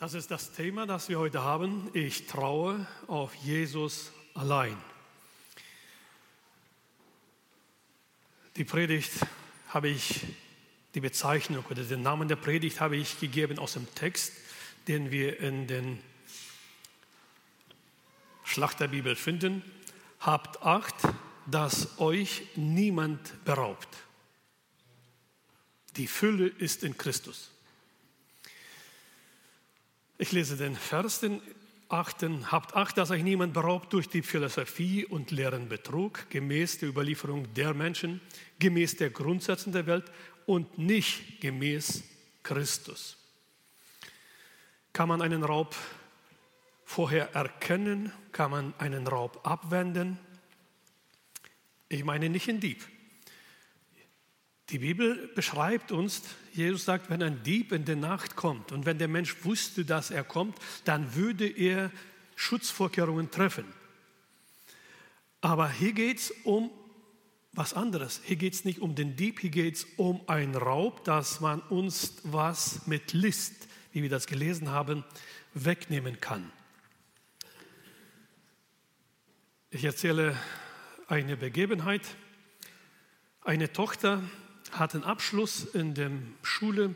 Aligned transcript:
Das 0.00 0.14
ist 0.14 0.30
das 0.30 0.52
Thema, 0.52 0.86
das 0.86 1.10
wir 1.10 1.18
heute 1.18 1.42
haben. 1.42 1.90
Ich 1.92 2.26
traue 2.26 2.86
auf 3.06 3.34
Jesus 3.34 4.12
allein. 4.32 4.74
Die 8.56 8.64
Predigt 8.64 9.12
habe 9.68 9.90
ich, 9.90 10.24
die 10.94 11.00
Bezeichnung 11.00 11.66
oder 11.68 11.84
den 11.84 12.00
Namen 12.00 12.28
der 12.28 12.36
Predigt 12.36 12.80
habe 12.80 12.96
ich 12.96 13.20
gegeben 13.20 13.58
aus 13.58 13.74
dem 13.74 13.94
Text, 13.94 14.32
den 14.88 15.10
wir 15.10 15.38
in 15.38 15.66
den 15.66 15.98
Schlachterbibel 18.44 19.16
finden. 19.16 19.62
Habt 20.18 20.62
Acht, 20.62 20.94
dass 21.44 22.00
euch 22.00 22.46
niemand 22.56 23.44
beraubt. 23.44 23.88
Die 25.96 26.06
Fülle 26.06 26.46
ist 26.46 26.84
in 26.84 26.96
Christus. 26.96 27.50
Ich 30.22 30.32
lese 30.32 30.58
den 30.58 30.76
Vers, 30.76 31.20
den 31.20 31.40
achten. 31.88 32.52
Habt 32.52 32.76
Acht, 32.76 32.98
dass 32.98 33.10
euch 33.10 33.22
niemand 33.22 33.54
beraubt 33.54 33.90
durch 33.94 34.06
die 34.06 34.20
Philosophie 34.20 35.06
und 35.06 35.30
leeren 35.30 35.70
Betrug, 35.70 36.28
gemäß 36.28 36.76
der 36.76 36.90
Überlieferung 36.90 37.54
der 37.54 37.72
Menschen, 37.72 38.20
gemäß 38.58 38.96
der 38.96 39.08
Grundsätze 39.08 39.70
der 39.70 39.86
Welt 39.86 40.04
und 40.44 40.76
nicht 40.76 41.40
gemäß 41.40 42.04
Christus. 42.42 43.16
Kann 44.92 45.08
man 45.08 45.22
einen 45.22 45.42
Raub 45.42 45.74
vorher 46.84 47.34
erkennen? 47.34 48.12
Kann 48.32 48.50
man 48.50 48.74
einen 48.76 49.06
Raub 49.06 49.40
abwenden? 49.44 50.18
Ich 51.88 52.04
meine 52.04 52.28
nicht 52.28 52.46
in 52.46 52.60
Dieb. 52.60 52.86
Die 54.68 54.80
Bibel 54.80 55.30
beschreibt 55.34 55.92
uns, 55.92 56.24
Jesus 56.52 56.84
sagt, 56.84 57.10
wenn 57.10 57.22
ein 57.22 57.42
Dieb 57.42 57.72
in 57.72 57.84
der 57.84 57.96
Nacht 57.96 58.36
kommt 58.36 58.72
und 58.72 58.86
wenn 58.86 58.98
der 58.98 59.08
Mensch 59.08 59.44
wusste, 59.44 59.84
dass 59.84 60.10
er 60.10 60.24
kommt, 60.24 60.58
dann 60.84 61.14
würde 61.14 61.46
er 61.46 61.90
Schutzvorkehrungen 62.36 63.30
treffen. 63.30 63.64
Aber 65.40 65.70
hier 65.70 65.92
geht 65.92 66.18
es 66.18 66.30
um 66.44 66.70
was 67.52 67.74
anderes. 67.74 68.20
Hier 68.24 68.36
geht 68.36 68.54
es 68.54 68.64
nicht 68.64 68.80
um 68.80 68.94
den 68.94 69.16
Dieb, 69.16 69.40
hier 69.40 69.50
geht 69.50 69.76
es 69.76 69.86
um 69.96 70.20
einen 70.28 70.54
Raub, 70.54 71.04
dass 71.04 71.40
man 71.40 71.60
uns 71.60 72.14
was 72.22 72.86
mit 72.86 73.12
List, 73.12 73.68
wie 73.92 74.02
wir 74.02 74.10
das 74.10 74.26
gelesen 74.26 74.70
haben, 74.70 75.04
wegnehmen 75.54 76.20
kann. 76.20 76.50
Ich 79.70 79.84
erzähle 79.84 80.36
eine 81.06 81.36
Begebenheit. 81.36 82.02
Eine 83.42 83.72
Tochter 83.72 84.22
hat 84.72 84.94
einen 84.94 85.04
Abschluss 85.04 85.64
in 85.64 85.94
der 85.94 86.10
Schule 86.42 86.94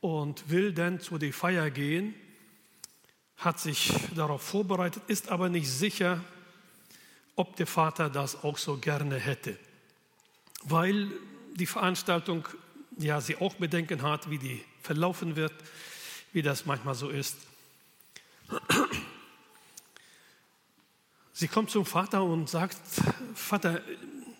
und 0.00 0.48
will 0.50 0.72
dann 0.72 1.00
zu 1.00 1.18
der 1.18 1.32
Feier 1.32 1.70
gehen, 1.70 2.14
hat 3.36 3.60
sich 3.60 3.92
darauf 4.14 4.42
vorbereitet, 4.42 5.02
ist 5.06 5.28
aber 5.28 5.48
nicht 5.48 5.70
sicher, 5.70 6.22
ob 7.36 7.56
der 7.56 7.66
Vater 7.66 8.10
das 8.10 8.42
auch 8.42 8.58
so 8.58 8.78
gerne 8.78 9.16
hätte, 9.16 9.56
weil 10.64 11.10
die 11.54 11.66
Veranstaltung 11.66 12.48
ja 12.98 13.20
sie 13.20 13.36
auch 13.36 13.54
Bedenken 13.54 14.02
hat, 14.02 14.28
wie 14.30 14.38
die 14.38 14.64
verlaufen 14.82 15.36
wird, 15.36 15.52
wie 16.32 16.42
das 16.42 16.66
manchmal 16.66 16.94
so 16.94 17.10
ist. 17.10 17.36
Sie 21.32 21.46
kommt 21.46 21.70
zum 21.70 21.86
Vater 21.86 22.24
und 22.24 22.48
sagt, 22.48 22.76
Vater, 23.34 23.80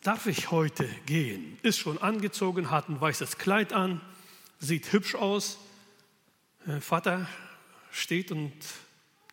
darf 0.03 0.27
ich 0.27 0.51
heute 0.51 0.89
gehen? 1.07 1.59
Ist 1.63 1.79
schon 1.79 1.99
angezogen, 1.99 2.71
hat 2.71 2.89
ein 2.89 3.01
weißes 3.01 3.39
Kleid 3.39 3.73
an, 3.73 4.01
sieht 4.59 4.93
hübsch 4.93 5.15
aus. 5.15 5.59
Der 6.67 6.81
Vater 6.81 7.29
steht 7.91 8.33
und 8.33 8.53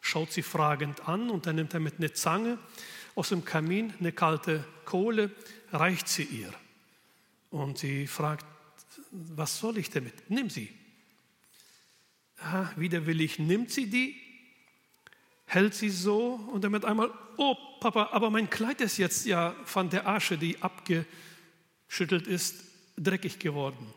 schaut 0.01 0.31
sie 0.31 0.43
fragend 0.43 1.07
an 1.07 1.29
und 1.29 1.45
dann 1.45 1.55
nimmt 1.55 1.73
er 1.73 1.79
mit 1.79 1.97
einer 1.97 2.13
Zange 2.13 2.57
aus 3.15 3.29
dem 3.29 3.45
Kamin 3.45 3.93
eine 3.99 4.11
kalte 4.11 4.65
Kohle, 4.85 5.31
reicht 5.71 6.07
sie 6.07 6.23
ihr. 6.23 6.53
Und 7.49 7.77
sie 7.77 8.07
fragt, 8.07 8.45
was 9.11 9.59
soll 9.59 9.77
ich 9.77 9.89
damit? 9.89 10.29
Nimm 10.29 10.49
sie. 10.49 10.69
Ja, 12.41 12.71
widerwillig 12.75 13.39
nimmt 13.39 13.71
sie 13.71 13.89
die 13.89 14.24
hält 15.45 15.73
sie 15.73 15.89
so 15.89 16.35
und 16.51 16.63
dann 16.63 16.71
mit 16.71 16.85
einmal, 16.85 17.11
oh 17.37 17.55
Papa, 17.79 18.09
aber 18.11 18.29
mein 18.29 18.49
Kleid 18.49 18.81
ist 18.81 18.97
jetzt 18.97 19.25
ja 19.25 19.55
von 19.63 19.89
der 19.89 20.07
Asche, 20.07 20.37
die 20.37 20.61
abgeschüttelt 20.61 22.27
ist, 22.27 22.63
dreckig 22.97 23.39
geworden. 23.39 23.93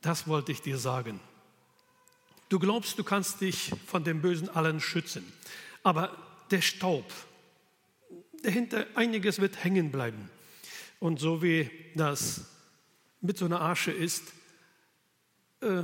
Das 0.00 0.28
wollte 0.28 0.52
ich 0.52 0.62
dir 0.62 0.78
sagen. 0.78 1.20
Du 2.48 2.58
glaubst, 2.58 2.98
du 2.98 3.04
kannst 3.04 3.40
dich 3.40 3.72
von 3.86 4.04
dem 4.04 4.22
Bösen 4.22 4.48
allen 4.48 4.80
schützen, 4.80 5.32
aber 5.82 6.16
der 6.50 6.60
Staub, 6.60 7.10
dahinter 8.42 8.86
einiges 8.94 9.40
wird 9.40 9.64
hängen 9.64 9.90
bleiben. 9.90 10.30
Und 11.00 11.18
so 11.18 11.42
wie 11.42 11.70
das 11.94 12.44
mit 13.20 13.36
so 13.36 13.46
einer 13.46 13.60
Asche 13.60 13.90
ist, 13.90 14.22
äh, 15.60 15.82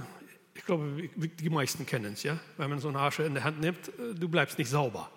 ich 0.55 0.65
glaube, 0.65 1.09
die 1.17 1.51
meisten 1.51 1.87
kennen 1.87 2.13
es, 2.13 2.23
ja. 2.23 2.39
Wenn 2.57 2.71
man 2.71 2.79
so 2.79 2.89
eine 2.89 3.01
Asche 3.01 3.23
in 3.25 3.35
der 3.35 3.45
Hand 3.45 3.61
nimmt, 3.61 3.89
äh, 3.89 4.15
du 4.15 4.29
bleibst 4.29 4.59
nicht 4.59 4.69
sauber. 4.69 5.11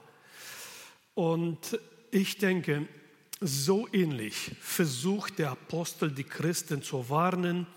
Und 1.14 1.80
ich 2.12 2.38
denke, 2.38 2.88
so 3.42 3.88
ähnlich 3.92 4.52
versucht 4.62 5.40
der 5.40 5.52
Apostel 5.52 6.12
die 6.12 6.24
Christen 6.24 6.82
zu 6.82 7.10
warnen, 7.10 7.68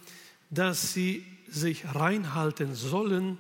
dass 0.51 0.93
sie 0.93 1.25
sich 1.49 1.85
reinhalten 1.95 2.75
sollen, 2.75 3.39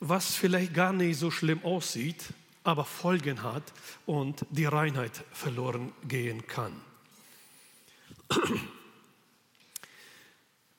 was 0.00 0.34
vielleicht 0.34 0.74
gar 0.74 0.92
nicht 0.92 1.18
so 1.18 1.30
schlimm 1.30 1.64
aussieht, 1.64 2.24
aber 2.64 2.84
Folgen 2.84 3.42
hat 3.42 3.62
und 4.06 4.44
die 4.50 4.64
Reinheit 4.64 5.24
verloren 5.32 5.92
gehen 6.06 6.46
kann. 6.46 6.72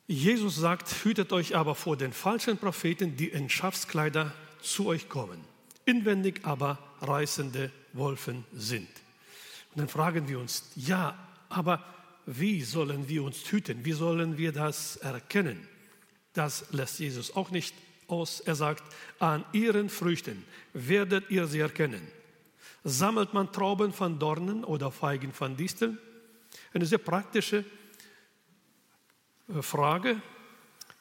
Jesus 0.08 0.56
sagt, 0.56 1.04
hütet 1.04 1.34
euch 1.34 1.56
aber 1.58 1.76
vor 1.76 1.98
den 1.98 2.14
falschen 2.14 2.58
Propheten, 2.58 3.18
die 3.18 3.28
in 3.28 3.50
Schafskleider 3.50 4.34
zu 4.62 4.88
euch 4.88 5.10
kommen, 5.10 5.44
inwendig 5.84 6.42
aber 6.44 6.80
reißende 7.02 7.72
Wolfen 7.92 8.46
sind. 8.54 8.88
Und 9.72 9.82
dann 9.82 9.90
fragen 9.90 10.30
wir 10.30 10.40
uns, 10.40 10.72
ja, 10.76 11.18
aber 11.50 11.84
wie 12.26 12.62
sollen 12.64 13.10
wir 13.10 13.24
uns 13.24 13.52
hüten? 13.52 13.84
Wie 13.84 13.92
sollen 13.92 14.38
wir 14.38 14.54
das 14.54 14.96
erkennen? 14.98 15.68
Das 16.34 16.72
lässt 16.72 17.00
Jesus 17.00 17.36
auch 17.36 17.52
nicht 17.52 17.76
aus. 18.08 18.40
Er 18.40 18.56
sagt, 18.56 18.84
an 19.20 19.44
ihren 19.52 19.90
Früchten 19.90 20.46
werdet 20.74 21.30
ihr 21.30 21.48
sie 21.48 21.60
erkennen. 21.60 22.02
Sammelt 22.86 23.34
man 23.34 23.52
Trauben 23.52 23.92
von 23.92 24.20
Dornen 24.20 24.64
oder 24.64 24.92
Feigen 24.92 25.34
von 25.34 25.58
Disteln? 25.58 25.98
Eine 26.74 26.86
sehr 26.86 27.00
praktische 27.00 27.58
äh, 27.58 27.66
Frage. 29.62 30.22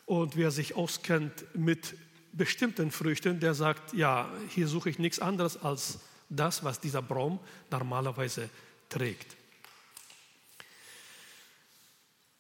Und 0.04 0.36
wer 0.36 0.50
sich 0.50 0.76
auskennt 0.76 1.44
mit 1.54 1.94
bestimmten 2.32 2.90
Früchten, 2.90 3.40
der 3.40 3.54
sagt, 3.54 3.92
ja, 3.92 4.28
hier 4.48 4.68
suche 4.68 4.90
ich 4.90 4.98
nichts 4.98 5.18
anderes 5.18 5.62
als 5.62 5.98
das, 6.28 6.64
was 6.64 6.80
dieser 6.80 7.02
Baum 7.02 7.40
normalerweise 7.70 8.48
trägt. 8.88 9.36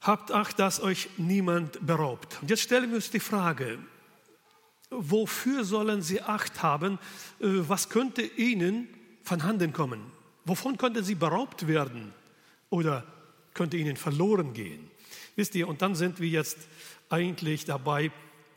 Habt 0.00 0.30
Acht, 0.30 0.58
dass 0.60 0.80
euch 0.80 1.08
niemand 1.16 1.84
beraubt. 1.84 2.38
Und 2.40 2.50
jetzt 2.50 2.62
stellen 2.62 2.90
wir 2.90 2.96
uns 2.96 3.10
die 3.10 3.18
Frage, 3.18 3.78
wofür 4.90 5.64
sollen 5.64 6.02
sie 6.02 6.22
Acht 6.22 6.62
haben? 6.62 6.98
Äh, 7.40 7.46
was 7.66 7.88
könnte 7.88 8.22
ihnen 8.22 8.88
von 9.24 9.42
Handen 9.42 9.72
kommen? 9.72 10.00
Wovon 10.44 10.78
könnten 10.78 11.02
sie 11.02 11.16
beraubt 11.16 11.66
werden? 11.66 12.12
Oder 12.70 13.04
könnte 13.52 13.76
ihnen 13.76 13.96
verloren 13.96 14.52
gehen? 14.52 14.90
Wisst 15.36 15.54
ihr, 15.54 15.68
und 15.68 15.82
dann 15.82 15.94
sind 15.94 16.18
wir 16.18 16.28
jetzt 16.28 16.58
eigentlich 17.10 17.66
dabei, 17.66 18.10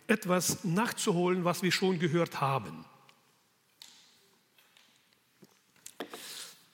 etwas 0.08 0.64
nachzuholen, 0.64 1.44
was 1.44 1.62
wir 1.62 1.72
schon 1.72 2.00
gehört 2.00 2.42
haben. 2.42 2.86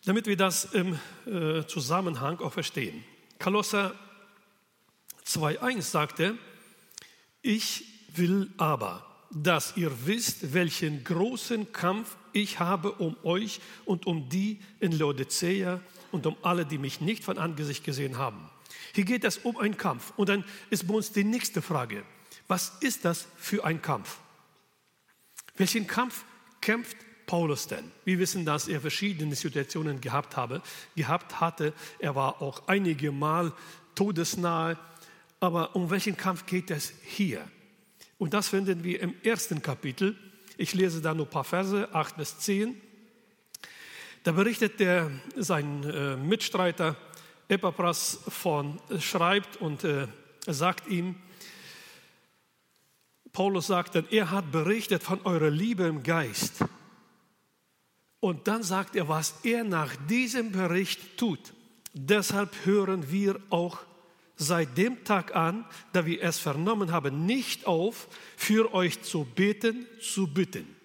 Damit 0.06 0.28
wir 0.28 0.38
das 0.38 0.66
im 0.66 1.00
äh, 1.26 1.66
Zusammenhang 1.66 2.40
auch 2.40 2.54
verstehen. 2.54 3.04
Kolosser 3.40 3.96
2.1 5.26 5.82
sagte, 5.82 6.38
ich 7.42 7.84
will 8.16 8.54
aber, 8.58 9.06
dass 9.32 9.76
ihr 9.76 9.92
wisst, 10.06 10.54
welchen 10.54 11.04
großen 11.04 11.74
Kampf 11.74 12.16
ich 12.32 12.60
habe 12.60 12.92
um 12.94 13.18
euch 13.24 13.60
und 13.86 14.06
um 14.06 14.30
die 14.30 14.62
in 14.80 14.92
Laodicea 14.92 15.82
und 16.12 16.26
um 16.28 16.38
alle, 16.44 16.66
die 16.66 16.78
mich 16.78 17.02
nicht 17.02 17.24
von 17.24 17.38
Angesicht 17.40 17.84
gesehen 17.84 18.18
haben. 18.18 18.50
Hier 18.96 19.04
geht 19.04 19.26
es 19.26 19.40
um 19.40 19.58
einen 19.58 19.76
Kampf. 19.76 20.14
Und 20.16 20.30
dann 20.30 20.46
ist 20.70 20.88
bei 20.88 20.94
uns 20.94 21.12
die 21.12 21.26
nächste 21.26 21.62
Frage. 21.62 22.06
Was 22.48 22.72
ist 22.80 23.04
das 23.04 23.28
für 23.36 23.66
ein 23.66 23.82
Kampf? 23.82 24.20
Welchen 25.58 25.86
Kampf 25.86 26.24
kämpft 26.62 26.96
Paulus 27.26 27.68
denn? 27.68 27.92
Wir 28.06 28.20
wissen, 28.20 28.46
dass 28.46 28.70
er 28.70 28.80
verschiedene 28.80 29.36
Situationen 29.36 30.00
gehabt 30.00 30.38
habe, 30.38 30.62
gehabt 30.96 31.42
hatte. 31.42 31.74
Er 32.00 32.16
war 32.16 32.42
auch 32.42 32.70
einige 32.70 33.12
Mal 33.12 33.52
todesnahe. 33.96 34.78
Aber 35.42 35.76
um 35.76 35.90
welchen 35.90 36.16
Kampf 36.16 36.46
geht 36.46 36.72
es 36.72 36.94
hier? 37.04 37.46
Und 38.18 38.34
das 38.34 38.48
finden 38.48 38.86
wir 38.86 39.02
im 39.02 39.14
ersten 39.24 39.62
Kapitel 39.62 40.16
Ich 40.56 40.74
lese 40.74 41.02
da 41.02 41.14
nur 41.14 41.26
ein 41.26 41.30
paar 41.30 41.44
Verse, 41.44 41.94
8 41.94 42.16
bis 42.16 42.40
10. 42.40 42.80
Da 44.24 44.32
berichtet 44.32 44.80
der, 44.80 45.12
sein 45.36 45.84
äh, 45.84 46.16
Mitstreiter 46.16 46.96
Epapras 47.48 48.20
von, 48.28 48.80
äh, 48.90 49.00
schreibt 49.00 49.58
und 49.58 49.84
äh, 49.84 50.08
sagt 50.48 50.88
ihm, 50.88 51.16
Paulus 53.32 53.68
sagt 53.68 53.96
dann, 53.96 54.08
er 54.12 54.32
hat 54.32 54.52
berichtet 54.52 55.04
von 55.04 55.20
eurer 55.26 55.50
Liebe 55.50 55.84
im 55.84 56.04
Geist. 56.04 56.64
Und 58.22 58.48
dann 58.48 58.64
sagt 58.64 58.96
er, 58.96 59.10
was 59.10 59.36
er 59.44 59.64
nach 59.64 59.94
diesem 60.08 60.52
Bericht 60.52 61.18
tut. 61.18 61.54
Deshalb 61.94 62.66
hören 62.66 63.12
wir 63.12 63.40
auch 63.50 63.80
seit 64.38 64.78
dem 64.78 65.04
Tag 65.04 65.36
an, 65.36 65.66
da 65.94 66.06
wir 66.06 66.24
es 66.24 66.40
vernommen 66.40 66.92
haben, 66.92 67.26
nicht 67.26 67.68
auf, 67.68 68.08
für 68.36 68.74
euch 68.74 69.02
zu 69.02 69.26
beten, 69.26 69.86
zu 70.02 70.28
bitten. 70.28 70.76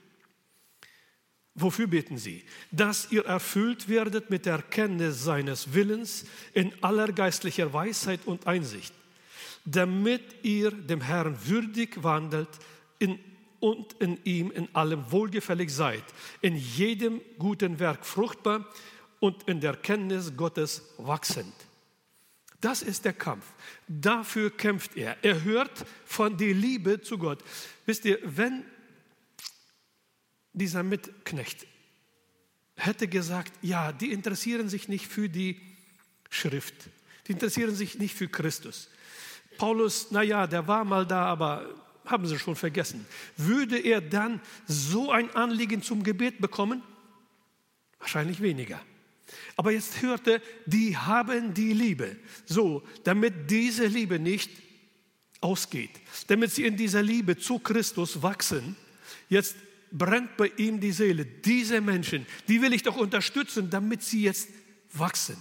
Wofür 1.61 1.87
beten 1.87 2.17
Sie? 2.17 2.43
Dass 2.71 3.13
ihr 3.13 3.27
erfüllt 3.27 3.89
werdet 3.89 4.31
mit 4.31 4.47
der 4.47 4.55
Erkenntnis 4.55 5.23
seines 5.23 5.75
Willens 5.75 6.25
in 6.55 6.73
aller 6.83 7.13
geistlicher 7.13 7.73
Weisheit 7.73 8.21
und 8.25 8.47
Einsicht, 8.47 8.95
damit 9.65 10.23
ihr 10.43 10.71
dem 10.71 11.03
Herrn 11.03 11.37
würdig 11.45 12.03
wandelt 12.03 12.49
in, 12.99 13.19
und 13.61 13.93
in 13.95 14.19
ihm 14.25 14.51
in 14.51 14.75
allem 14.75 15.11
wohlgefällig 15.13 15.71
seid, 15.71 16.05
in 16.41 16.57
jedem 16.57 17.21
guten 17.39 17.79
Werk 17.79 18.07
fruchtbar 18.07 18.67
und 19.19 19.43
in 19.43 19.61
der 19.61 19.77
Kenntnis 19.77 20.35
Gottes 20.35 20.83
wachsend. 20.97 21.53
Das 22.63 22.83
ist 22.83 23.05
der 23.05 23.13
Kampf. 23.13 23.45
Dafür 23.87 24.51
kämpft 24.51 24.97
er. 24.97 25.17
Er 25.23 25.45
hört 25.45 25.85
von 26.05 26.37
der 26.37 26.55
Liebe 26.55 27.01
zu 27.01 27.19
Gott. 27.19 27.43
Wisst 27.87 28.05
ihr, 28.05 28.19
wenn 28.23 28.65
dieser 30.53 30.83
Mitknecht 30.83 31.67
hätte 32.77 33.09
gesagt, 33.09 33.53
ja, 33.63 33.93
die 33.93 34.13
interessieren 34.13 34.69
sich 34.69 34.89
nicht 34.89 35.07
für 35.07 35.29
die 35.29 35.61
Schrift, 36.31 36.75
die 37.27 37.33
interessieren 37.33 37.75
sich 37.75 37.99
nicht 37.99 38.15
für 38.15 38.29
Christus. 38.29 38.89
Paulus, 39.59 40.11
naja, 40.11 40.47
der 40.47 40.67
war 40.67 40.85
mal 40.85 41.07
da, 41.07 41.27
aber 41.27 41.75
haben 42.07 42.27
sie 42.27 42.39
schon 42.39 42.57
vergessen. 42.57 43.07
Würde 43.37 43.79
er 43.79 44.01
dann 44.01 44.41
so 44.67 45.11
ein 45.11 45.31
Anliegen 45.35 45.83
zum 45.83 46.03
Gebet 46.03 46.41
bekommen? 46.41 46.83
Wahrscheinlich 47.99 48.41
weniger. 48.41 48.81
Aber 49.57 49.71
jetzt 49.71 50.03
hörte, 50.03 50.43
die 50.67 50.97
haben 50.97 51.55
die 51.55 51.73
Liebe. 51.73 52.17
So, 52.47 52.83
damit 53.05 53.51
diese 53.51 53.87
Liebe 53.87 54.19
nicht 54.19 54.51
ausgeht, 55.41 55.91
damit 56.27 56.53
sie 56.53 56.65
in 56.65 56.77
dieser 56.77 57.03
Liebe 57.03 57.37
zu 57.37 57.59
Christus 57.59 58.23
wachsen, 58.23 58.77
jetzt 59.29 59.57
brennt 59.93 60.37
bei 60.37 60.53
ihm 60.57 60.81
die 60.81 60.93
Seele. 60.93 61.25
Diese 61.25 61.81
Menschen, 61.81 62.27
die 62.49 62.63
will 62.63 62.73
ich 62.73 62.83
doch 62.83 62.97
unterstützen, 62.97 63.71
damit 63.71 64.03
sie 64.03 64.23
jetzt 64.23 64.49
wachsen. 64.93 65.37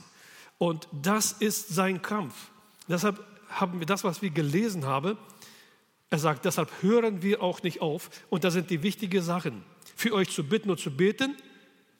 Und 0.58 0.88
das 0.92 1.34
ist 1.34 1.70
sein 1.70 2.02
Kampf. 2.02 2.36
Deshalb 2.88 3.24
haben 3.50 3.80
wir 3.80 3.86
das, 3.86 4.04
was 4.04 4.22
wir 4.22 4.30
gelesen 4.30 4.86
haben. 4.86 5.18
Er 6.10 6.20
sagt, 6.20 6.46
deshalb 6.46 6.72
hören 6.82 7.22
wir 7.22 7.42
auch 7.42 7.64
nicht 7.64 7.82
auf. 7.82 8.10
Und 8.30 8.44
das 8.44 8.54
sind 8.54 8.70
die 8.70 8.84
wichtigen 8.84 9.22
Sachen. 9.22 9.64
Für 9.96 10.14
euch 10.14 10.30
zu 10.30 10.44
bitten 10.44 10.70
und 10.70 10.80
zu 10.80 10.92
beten, 10.92 11.36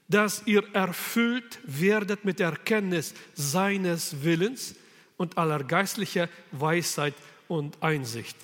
dass 0.08 0.44
ihr 0.46 0.64
erfüllt 0.74 1.60
werdet 1.64 2.26
mit 2.26 2.40
der 2.40 2.50
Erkenntnis 2.50 3.14
seines 3.36 4.24
Willens 4.24 4.76
und 5.18 5.38
aller 5.38 5.64
geistlicher 5.64 6.28
Weisheit 6.52 7.14
und 7.48 7.82
Einsicht. 7.82 8.36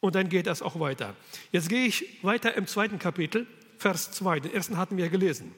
Und 0.00 0.14
dann 0.14 0.28
geht 0.28 0.46
das 0.46 0.62
auch 0.62 0.78
weiter. 0.78 1.14
Jetzt 1.50 1.68
gehe 1.68 1.86
ich 1.86 2.22
weiter 2.22 2.54
im 2.54 2.66
zweiten 2.66 2.98
Kapitel, 2.98 3.46
Vers 3.78 4.12
2. 4.12 4.40
Den 4.40 4.54
ersten 4.54 4.76
hatten 4.76 4.96
wir 4.96 5.08
gelesen. 5.08 5.54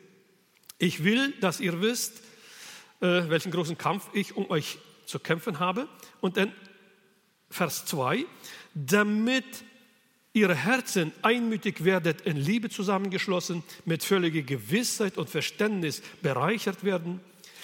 Ich 0.79 1.05
will, 1.05 1.33
dass 1.41 1.61
ihr 1.61 1.81
wisst, 1.83 2.23
äh, 3.01 3.29
welchen 3.29 3.53
großen 3.53 3.77
Kampf 3.77 4.09
ich 4.13 4.37
um 4.37 4.51
euch 4.51 4.79
zu 5.05 5.19
kämpfen 5.19 5.59
habe. 5.59 5.89
Und 6.21 6.37
dann 6.37 6.53
Vers 7.51 7.85
2, 7.87 8.25
damit 8.75 9.45
ihre 10.33 10.55
Herzen 10.55 11.13
einmütig 11.23 11.85
werdet, 11.85 12.21
in 12.23 12.37
Liebe 12.37 12.71
zusammengeschlossen, 12.71 13.65
mit 13.85 14.05
völliger 14.05 14.43
Gewissheit 14.43 15.19
und 15.19 15.29
Verständnis 15.29 16.03
bereichert 16.23 16.85
werden, 16.85 17.21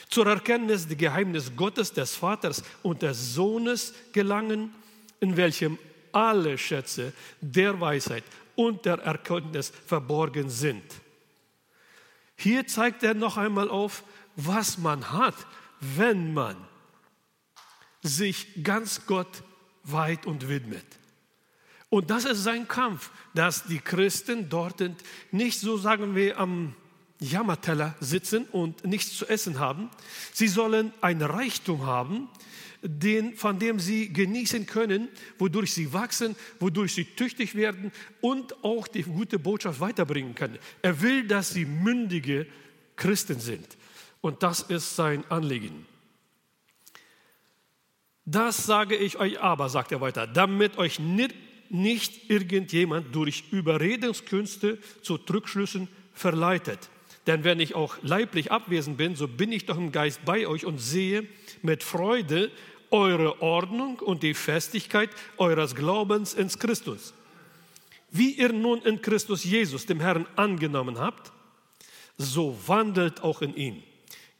zur 0.08 0.26
Erkenntnis 0.26 0.88
des 0.88 0.98
Geheimnis 0.98 1.52
Gottes, 1.56 1.92
des 1.92 2.14
Vaters 2.16 2.62
und 2.82 3.02
des 3.02 3.34
Sohnes 3.34 3.94
gelangen, 4.12 4.74
in 5.20 5.36
welchem 5.36 5.78
alle 6.16 6.56
Schätze 6.56 7.12
der 7.42 7.78
Weisheit 7.78 8.24
und 8.54 8.86
der 8.86 9.00
Erkenntnis 9.00 9.70
verborgen 9.86 10.48
sind. 10.48 10.82
Hier 12.36 12.66
zeigt 12.66 13.02
er 13.02 13.12
noch 13.12 13.36
einmal 13.36 13.68
auf, 13.68 14.02
was 14.34 14.78
man 14.78 15.12
hat, 15.12 15.34
wenn 15.80 16.32
man 16.32 16.56
sich 18.02 18.62
ganz 18.62 19.02
Gott 19.06 19.42
weit 19.84 20.24
und 20.24 20.48
widmet. 20.48 20.86
Und 21.90 22.08
das 22.10 22.24
ist 22.24 22.42
sein 22.42 22.66
Kampf, 22.66 23.10
dass 23.34 23.64
die 23.64 23.78
Christen 23.78 24.48
dort 24.48 24.82
nicht 25.32 25.60
so, 25.60 25.76
sagen 25.76 26.14
wir, 26.14 26.38
am 26.38 26.74
Jammerteller 27.20 27.94
sitzen 28.00 28.44
und 28.52 28.86
nichts 28.86 29.16
zu 29.16 29.26
essen 29.26 29.58
haben. 29.58 29.90
Sie 30.32 30.48
sollen 30.48 30.92
ein 31.02 31.20
Reichtum 31.20 31.84
haben, 31.84 32.28
den, 32.88 33.34
von 33.34 33.58
dem 33.58 33.78
sie 33.78 34.12
genießen 34.12 34.66
können, 34.66 35.08
wodurch 35.38 35.72
sie 35.72 35.92
wachsen, 35.92 36.36
wodurch 36.60 36.94
sie 36.94 37.04
tüchtig 37.04 37.54
werden 37.54 37.92
und 38.20 38.64
auch 38.64 38.88
die 38.88 39.02
gute 39.02 39.38
Botschaft 39.38 39.80
weiterbringen 39.80 40.34
können. 40.34 40.58
Er 40.82 41.00
will, 41.00 41.26
dass 41.26 41.50
sie 41.50 41.64
mündige 41.64 42.46
Christen 42.96 43.40
sind. 43.40 43.76
Und 44.20 44.42
das 44.42 44.62
ist 44.62 44.96
sein 44.96 45.24
Anliegen. 45.30 45.86
Das 48.24 48.66
sage 48.66 48.96
ich 48.96 49.18
euch 49.18 49.40
aber, 49.40 49.68
sagt 49.68 49.92
er 49.92 50.00
weiter, 50.00 50.26
damit 50.26 50.78
euch 50.78 50.98
nicht, 50.98 51.34
nicht 51.70 52.28
irgendjemand 52.28 53.14
durch 53.14 53.44
Überredungskünste 53.52 54.78
zu 55.02 55.14
Rückschlüssen 55.14 55.88
verleitet. 56.12 56.90
Denn 57.26 57.44
wenn 57.44 57.60
ich 57.60 57.74
auch 57.74 57.96
leiblich 58.02 58.52
abwesend 58.52 58.96
bin, 58.96 59.16
so 59.16 59.26
bin 59.28 59.52
ich 59.52 59.66
doch 59.66 59.76
im 59.76 59.92
Geist 59.92 60.24
bei 60.24 60.46
euch 60.46 60.64
und 60.64 60.78
sehe 60.78 61.26
mit 61.62 61.82
Freude 61.82 62.50
eure 62.90 63.40
Ordnung 63.42 63.98
und 63.98 64.22
die 64.22 64.34
Festigkeit 64.34 65.10
eures 65.36 65.74
Glaubens 65.74 66.34
ins 66.34 66.58
Christus. 66.58 67.14
Wie 68.10 68.32
ihr 68.32 68.52
nun 68.52 68.82
in 68.82 69.02
Christus 69.02 69.44
Jesus, 69.44 69.86
dem 69.86 70.00
Herrn, 70.00 70.26
angenommen 70.36 70.98
habt, 70.98 71.32
so 72.18 72.58
wandelt 72.66 73.22
auch 73.22 73.42
in 73.42 73.54
ihm, 73.56 73.82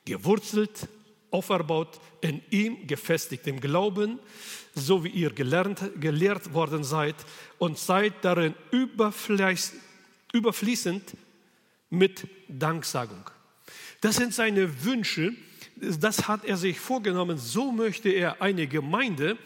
gewurzelt, 0.04 0.88
auferbaut, 1.30 2.00
in 2.20 2.42
ihm 2.50 2.86
gefestigt 2.86 3.46
im 3.46 3.60
Glauben, 3.60 4.18
so 4.74 5.04
wie 5.04 5.10
ihr 5.10 5.30
gelernt, 5.30 5.82
gelehrt 6.00 6.52
worden 6.54 6.84
seid 6.84 7.16
und 7.58 7.78
seid 7.78 8.14
darin 8.22 8.54
überfließend 10.32 11.16
mit 11.90 12.26
Danksagung. 12.48 13.30
Das 14.00 14.16
sind 14.16 14.34
seine 14.34 14.84
Wünsche, 14.84 15.34
das 15.76 16.26
hat 16.28 16.44
er 16.44 16.56
sich 16.56 16.80
vorgenommen. 16.80 17.38
So 17.38 17.72
möchte 17.72 18.08
er 18.08 18.40
eine 18.40 18.66
Gemeinde, 18.66 19.36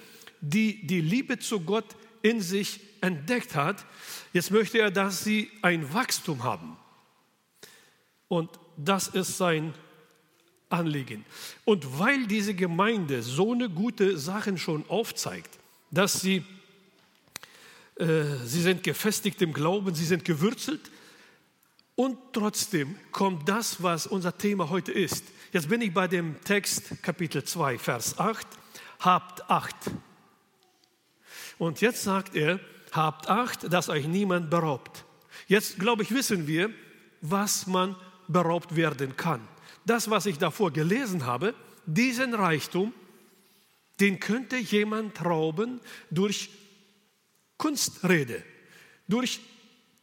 die 0.41 0.87
die 0.87 1.01
Liebe 1.01 1.39
zu 1.39 1.61
Gott 1.61 1.85
in 2.23 2.41
sich 2.41 2.81
entdeckt 3.01 3.55
hat. 3.55 3.85
Jetzt 4.33 4.51
möchte 4.51 4.79
er, 4.79 4.91
dass 4.91 5.25
sie 5.25 5.51
ein 5.63 5.93
Wachstum 5.93 6.43
haben. 6.45 6.77
Und 8.29 8.51
das 8.77 9.09
ist 9.09 9.37
sein 9.37 9.75
Anliegen. 10.69 11.25
Und 11.65 11.99
weil 11.99 12.27
diese 12.27 12.55
Gemeinde 12.55 13.23
so 13.23 13.53
eine 13.53 13.69
gute 13.69 14.17
Sachen 14.17 14.57
schon 14.57 14.89
aufzeigt, 14.89 15.59
dass 15.91 16.21
sie, 16.21 16.45
äh, 17.97 18.25
sie 18.45 18.63
sind 18.63 18.85
gefestigt 18.85 19.43
im 19.43 19.53
Glauben, 19.53 19.95
sie 19.95 20.05
sind 20.05 20.25
gewürzelt, 20.25 20.91
und 22.01 22.17
trotzdem 22.33 22.97
kommt 23.13 23.47
das, 23.47 23.83
was 23.83 24.07
unser 24.07 24.39
Thema 24.39 24.71
heute 24.71 24.91
ist. 24.91 25.23
Jetzt 25.53 25.69
bin 25.69 25.81
ich 25.81 25.93
bei 25.93 26.07
dem 26.07 26.41
Text 26.45 27.03
Kapitel 27.03 27.43
2, 27.43 27.77
Vers 27.77 28.21
8. 28.21 28.47
Habt 29.01 29.51
Acht. 29.51 29.75
Und 31.59 31.81
jetzt 31.81 32.05
sagt 32.05 32.37
er, 32.37 32.61
habt 32.93 33.29
Acht, 33.29 33.73
dass 33.73 33.89
euch 33.89 34.07
niemand 34.07 34.49
beraubt. 34.49 35.05
Jetzt, 35.49 35.81
glaube 35.81 36.05
ich, 36.05 36.13
wissen 36.13 36.47
wir, 36.47 36.71
was 37.21 37.67
man 37.67 37.97
beraubt 38.29 38.77
werden 38.77 39.17
kann. 39.17 39.41
Das, 39.85 40.09
was 40.09 40.27
ich 40.27 40.39
davor 40.39 40.71
gelesen 40.71 41.27
habe, 41.27 41.53
diesen 41.85 42.33
Reichtum, 42.33 42.95
den 43.99 44.21
könnte 44.21 44.57
jemand 44.57 45.25
rauben 45.25 45.81
durch 46.13 46.51
Kunstrede, 47.57 48.45
durch 49.09 49.41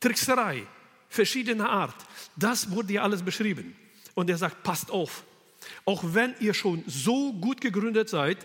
Trickserei, 0.02 0.68
verschiedener 1.08 1.70
Art. 1.70 1.96
Das 2.36 2.70
wurde 2.70 2.92
ja 2.92 3.04
alles 3.04 3.24
beschrieben. 3.24 3.78
Und 4.14 4.30
er 4.30 4.38
sagt, 4.38 4.64
passt 4.64 4.92
auf, 4.92 5.24
auch 5.86 6.04
wenn 6.14 6.36
ihr 6.40 6.54
schon 6.54 6.84
so 6.88 7.34
gut 7.34 7.62
gegründet 7.62 8.10
seid, 8.10 8.38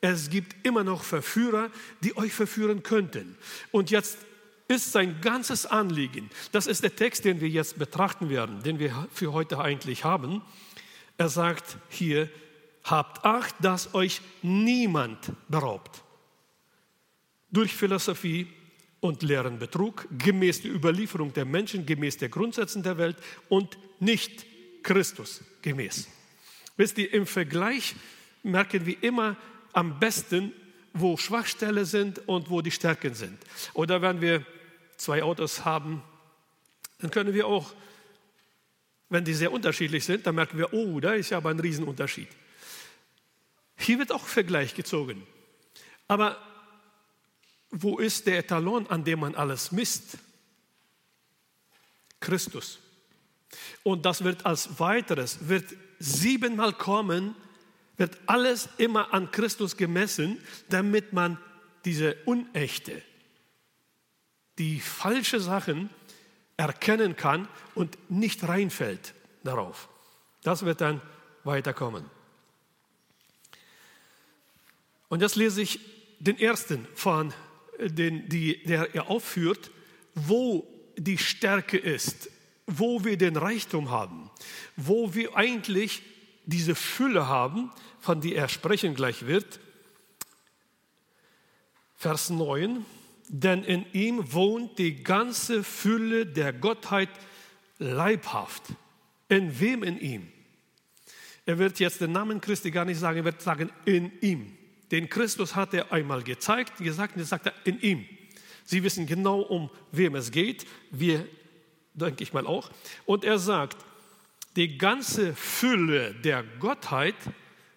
es 0.00 0.30
gibt 0.30 0.66
immer 0.66 0.84
noch 0.84 1.02
Verführer, 1.02 1.70
die 2.02 2.16
euch 2.16 2.32
verführen 2.32 2.82
könnten. 2.82 3.36
Und 3.72 3.90
jetzt 3.90 4.18
ist 4.68 4.92
sein 4.92 5.20
ganzes 5.20 5.66
Anliegen. 5.66 6.30
Das 6.52 6.66
ist 6.66 6.82
der 6.82 6.94
Text, 6.94 7.24
den 7.24 7.40
wir 7.40 7.48
jetzt 7.48 7.78
betrachten 7.78 8.28
werden, 8.28 8.62
den 8.62 8.78
wir 8.78 9.08
für 9.12 9.32
heute 9.32 9.58
eigentlich 9.58 10.04
haben. 10.04 10.42
Er 11.16 11.28
sagt 11.28 11.78
hier, 11.88 12.28
habt 12.84 13.24
Acht, 13.24 13.54
dass 13.60 13.94
euch 13.94 14.20
niemand 14.42 15.32
beraubt. 15.48 16.02
Durch 17.50 17.74
Philosophie 17.74 18.46
und 19.00 19.22
leeren 19.22 19.58
Betrug, 19.58 20.06
gemäß 20.18 20.62
der 20.62 20.74
Überlieferung 20.74 21.32
der 21.32 21.44
Menschen, 21.44 21.86
gemäß 21.86 22.18
der 22.18 22.28
Grundsätzen 22.28 22.82
der 22.82 22.98
Welt 22.98 23.16
und 23.48 23.78
nicht 24.00 24.44
Christus 24.82 25.42
gemäß. 25.62 26.08
Wisst 26.78 26.96
ihr, 26.96 27.12
im 27.12 27.26
Vergleich 27.26 27.96
merken 28.44 28.86
wir 28.86 29.02
immer 29.02 29.36
am 29.72 29.98
besten, 29.98 30.52
wo 30.94 31.16
Schwachstellen 31.16 31.84
sind 31.84 32.26
und 32.28 32.50
wo 32.50 32.62
die 32.62 32.70
Stärken 32.70 33.14
sind. 33.14 33.36
Oder 33.74 34.00
wenn 34.00 34.20
wir 34.20 34.46
zwei 34.96 35.22
Autos 35.22 35.64
haben, 35.64 36.02
dann 37.00 37.10
können 37.10 37.34
wir 37.34 37.48
auch, 37.48 37.74
wenn 39.08 39.24
die 39.24 39.34
sehr 39.34 39.52
unterschiedlich 39.52 40.04
sind, 40.04 40.24
dann 40.26 40.36
merken 40.36 40.56
wir, 40.56 40.72
oh, 40.72 41.00
da 41.00 41.14
ist 41.14 41.30
ja 41.30 41.38
aber 41.38 41.50
ein 41.50 41.58
Riesenunterschied. 41.58 42.28
Hier 43.76 43.98
wird 43.98 44.12
auch 44.12 44.24
Vergleich 44.24 44.74
gezogen. 44.74 45.26
Aber 46.06 46.38
wo 47.70 47.98
ist 47.98 48.26
der 48.28 48.38
Etalon, 48.38 48.86
an 48.86 49.02
dem 49.02 49.18
man 49.20 49.34
alles 49.34 49.72
misst? 49.72 50.16
Christus. 52.20 52.78
Und 53.82 54.06
das 54.06 54.22
wird 54.22 54.46
als 54.46 54.78
weiteres, 54.78 55.48
wird 55.48 55.74
siebenmal 55.98 56.72
kommen, 56.72 57.34
wird 57.96 58.16
alles 58.26 58.68
immer 58.78 59.12
an 59.12 59.30
Christus 59.30 59.76
gemessen, 59.76 60.38
damit 60.68 61.12
man 61.12 61.38
diese 61.84 62.16
unechte, 62.24 63.02
die 64.58 64.80
falsche 64.80 65.40
Sachen 65.40 65.90
erkennen 66.56 67.16
kann 67.16 67.48
und 67.74 67.98
nicht 68.10 68.46
reinfällt 68.46 69.14
darauf. 69.42 69.88
Das 70.42 70.64
wird 70.64 70.80
dann 70.80 71.00
weiterkommen. 71.44 72.04
Und 75.08 75.22
jetzt 75.22 75.36
lese 75.36 75.62
ich 75.62 75.80
den 76.18 76.38
ersten 76.38 76.86
von 76.94 77.32
den, 77.80 78.28
die, 78.28 78.62
der 78.64 78.94
er 78.94 79.08
aufführt, 79.08 79.70
wo 80.14 80.66
die 80.96 81.18
Stärke 81.18 81.78
ist, 81.78 82.28
wo 82.68 83.02
wir 83.02 83.16
den 83.16 83.36
Reichtum 83.36 83.90
haben, 83.90 84.30
wo 84.76 85.14
wir 85.14 85.36
eigentlich 85.36 86.02
diese 86.44 86.74
Fülle 86.74 87.26
haben, 87.26 87.72
von 87.98 88.20
der 88.20 88.36
er 88.36 88.48
sprechen 88.48 88.94
gleich 88.94 89.26
wird. 89.26 89.58
Vers 91.96 92.30
9, 92.30 92.84
denn 93.28 93.64
in 93.64 93.86
ihm 93.92 94.32
wohnt 94.32 94.78
die 94.78 95.02
ganze 95.02 95.64
Fülle 95.64 96.26
der 96.26 96.52
Gottheit 96.52 97.08
leibhaft. 97.78 98.62
In 99.28 99.58
wem 99.58 99.82
in 99.82 99.98
ihm? 99.98 100.28
Er 101.46 101.58
wird 101.58 101.80
jetzt 101.80 102.02
den 102.02 102.12
Namen 102.12 102.40
Christi 102.40 102.70
gar 102.70 102.84
nicht 102.84 102.98
sagen, 102.98 103.18
er 103.18 103.24
wird 103.24 103.40
sagen, 103.40 103.70
in 103.86 104.12
ihm. 104.20 104.56
Den 104.90 105.08
Christus 105.08 105.56
hat 105.56 105.72
er 105.72 105.90
einmal 105.90 106.22
gezeigt, 106.22 106.76
gesagt, 106.78 107.14
und 107.14 107.20
jetzt 107.20 107.30
sagt 107.30 107.46
er, 107.46 107.54
in 107.64 107.80
ihm. 107.80 108.04
Sie 108.64 108.82
wissen 108.82 109.06
genau, 109.06 109.40
um 109.40 109.70
wem 109.90 110.14
es 110.14 110.30
geht, 110.30 110.66
wir 110.90 111.26
denke 111.98 112.22
ich 112.22 112.32
mal 112.32 112.46
auch. 112.46 112.70
Und 113.06 113.24
er 113.24 113.38
sagt, 113.38 113.76
die 114.56 114.78
ganze 114.78 115.34
Fülle 115.34 116.14
der 116.14 116.42
Gottheit 116.58 117.16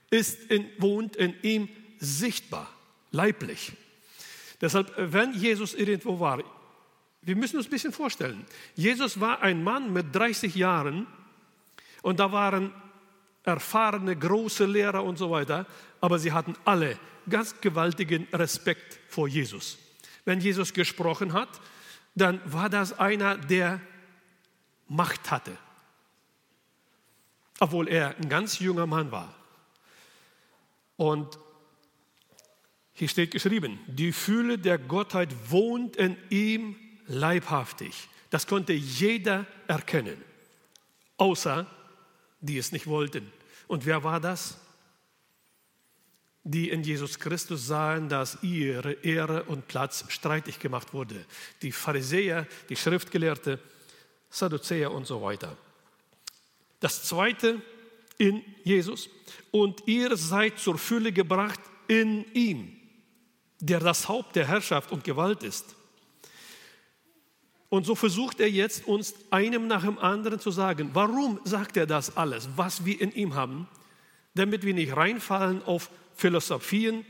ist 0.10 0.52
in, 0.52 0.68
wohnt 0.78 1.16
in 1.16 1.36
ihm 1.42 1.70
sichtbar, 2.00 2.70
leiblich. 3.12 3.74
Deshalb, 4.60 4.94
wenn 4.98 5.34
Jesus 5.34 5.74
irgendwo 5.74 6.20
war, 6.20 6.44
wir 7.22 7.36
müssen 7.36 7.58
uns 7.58 7.68
ein 7.68 7.72
bisschen 7.72 7.94
vorstellen, 7.94 8.46
Jesus 8.76 9.20
war 9.20 9.42
ein 9.42 9.64
Mann 9.64 9.94
mit 9.94 10.14
30 10.16 10.56
Jahren 10.56 11.08
und 12.02 12.20
da 12.20 12.32
waren 12.32 12.72
erfahrene, 13.44 14.16
große 14.16 14.66
Lehrer 14.66 15.04
und 15.04 15.18
so 15.18 15.32
weiter, 15.32 15.66
aber 16.00 16.20
sie 16.20 16.32
hatten 16.32 16.56
alle 16.66 16.98
ganz 17.30 17.60
gewaltigen 17.62 18.28
Respekt 18.34 19.00
vor 19.08 19.28
Jesus. 19.28 19.78
Wenn 20.26 20.40
Jesus 20.40 20.74
gesprochen 20.74 21.34
hat, 21.34 21.50
dann 22.16 22.42
war 22.46 22.70
das 22.70 22.98
einer, 22.98 23.38
der 23.38 23.80
Macht 24.94 25.32
hatte, 25.32 25.58
obwohl 27.62 27.88
er 27.88 28.18
ein 28.18 28.28
ganz 28.28 28.60
junger 28.60 28.86
Mann 28.86 29.10
war. 29.10 29.34
Und 30.98 31.40
hier 32.92 33.08
steht 33.08 33.32
geschrieben, 33.32 33.80
die 33.88 34.12
Fühle 34.12 34.58
der 34.58 34.78
Gottheit 34.78 35.34
wohnt 35.50 35.96
in 35.96 36.18
ihm 36.30 36.76
leibhaftig. 37.08 38.10
Das 38.32 38.46
konnte 38.46 38.74
jeder 38.74 39.46
erkennen, 39.66 40.22
außer 41.16 41.66
die 42.42 42.58
es 42.58 42.74
nicht 42.74 42.86
wollten. 42.86 43.32
Und 43.68 43.86
wer 43.86 44.04
war 44.04 44.20
das? 44.20 44.58
Die 46.44 46.70
in 46.70 46.84
Jesus 46.84 47.18
Christus 47.18 47.66
sahen, 47.66 48.10
dass 48.10 48.44
ihre 48.44 48.92
Ehre 48.92 49.44
und 49.44 49.70
Platz 49.70 50.04
streitig 50.10 50.60
gemacht 50.60 50.94
wurde. 50.94 51.26
Die 51.62 51.72
Pharisäer, 51.72 52.46
die 52.68 52.76
Schriftgelehrte, 52.76 53.58
Sadduzäer 54.32 54.92
und 54.92 55.06
so 55.06 55.22
weiter. 55.22 55.56
Das 56.80 57.04
zweite 57.04 57.62
in 58.18 58.44
Jesus. 58.64 59.10
Und 59.52 59.88
ihr 59.88 60.18
seid 60.18 60.58
zur 60.58 60.78
Fülle 60.78 61.12
gebracht 61.12 61.60
in 61.88 62.26
ihm, 62.34 62.76
der 63.60 63.80
das 63.80 64.08
Haupt 64.08 64.36
der 64.36 64.48
Herrschaft 64.48 64.92
und 64.92 65.04
Gewalt 65.04 65.44
ist. 65.44 65.76
Und 67.70 67.86
so 67.86 67.96
versucht 67.96 68.40
er 68.40 68.50
jetzt 68.50 68.86
uns 68.86 69.16
einem 69.30 69.68
nach 69.68 69.84
dem 69.84 69.98
anderen 69.98 70.40
zu 70.40 70.52
sagen, 70.52 70.90
warum 70.94 71.40
sagt 71.46 71.78
er 71.78 71.86
das 71.86 72.18
alles, 72.18 72.50
was 72.56 72.86
wir 72.86 73.00
in 73.00 73.14
ihm 73.14 73.36
haben, 73.36 73.68
damit 74.34 74.66
wir 74.66 74.74
nicht 74.74 74.96
reinfallen 74.96 75.64
auf 75.64 75.90
Philosophien 76.16 77.06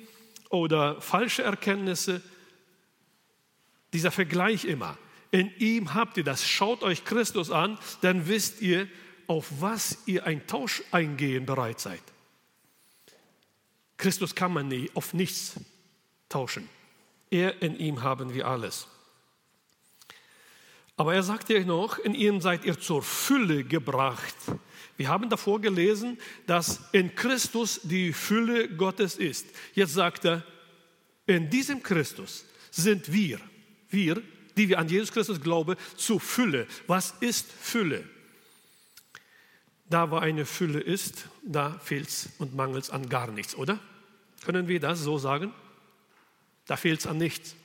oder 0.49 1.01
falsche 1.01 1.43
Erkenntnisse. 1.43 2.21
Dieser 3.93 4.11
Vergleich 4.11 4.65
immer. 4.65 4.97
In 5.31 5.51
ihm 5.57 5.93
habt 5.93 6.17
ihr 6.17 6.23
das. 6.23 6.47
Schaut 6.47 6.83
euch 6.83 7.05
Christus 7.05 7.49
an, 7.49 7.77
dann 8.01 8.27
wisst 8.27 8.61
ihr, 8.61 8.87
auf 9.27 9.47
was 9.59 9.97
ihr 10.05 10.25
ein 10.25 10.45
Tausch 10.45 10.83
eingehen 10.91 11.45
bereit 11.45 11.79
seid. 11.79 12.01
Christus 13.95 14.35
kann 14.35 14.51
man 14.51 14.67
nie 14.67 14.91
auf 14.93 15.13
nichts 15.13 15.53
tauschen. 16.27 16.67
Er 17.29 17.61
in 17.61 17.77
ihm 17.77 18.03
haben 18.03 18.33
wir 18.33 18.47
alles. 18.47 18.87
Aber 20.97 21.15
er 21.15 21.23
sagt 21.23 21.49
ja 21.49 21.59
noch, 21.61 21.97
in 21.97 22.13
ihm 22.13 22.41
seid 22.41 22.65
ihr 22.65 22.79
zur 22.79 23.01
Fülle 23.01 23.63
gebracht. 23.63 24.35
Wir 24.97 25.07
haben 25.07 25.29
davor 25.29 25.61
gelesen, 25.61 26.19
dass 26.45 26.81
in 26.91 27.15
Christus 27.15 27.79
die 27.83 28.11
Fülle 28.11 28.69
Gottes 28.69 29.15
ist. 29.15 29.47
Jetzt 29.73 29.93
sagt 29.93 30.25
er, 30.25 30.43
in 31.25 31.49
diesem 31.49 31.81
Christus 31.81 32.45
sind 32.69 33.11
wir, 33.13 33.39
wir, 33.89 34.21
die 34.57 34.69
wir 34.69 34.79
an 34.79 34.87
Jesus 34.87 35.11
Christus 35.11 35.41
glauben, 35.41 35.75
zur 35.95 36.19
Fülle. 36.19 36.67
Was 36.87 37.13
ist 37.19 37.51
Fülle? 37.51 38.03
Da, 39.89 40.09
wo 40.09 40.17
eine 40.17 40.45
Fülle 40.45 40.79
ist, 40.79 41.25
da 41.43 41.77
fehlt 41.79 42.07
es 42.07 42.29
und 42.39 42.55
mangelt 42.55 42.85
es 42.85 42.89
an 42.89 43.09
gar 43.09 43.29
nichts, 43.31 43.55
oder? 43.55 43.79
Können 44.45 44.67
wir 44.67 44.79
das 44.79 44.99
so 44.99 45.17
sagen? 45.17 45.53
Da 46.65 46.77
fehlt 46.77 47.01
es 47.01 47.07
an 47.07 47.17
nichts. 47.17 47.55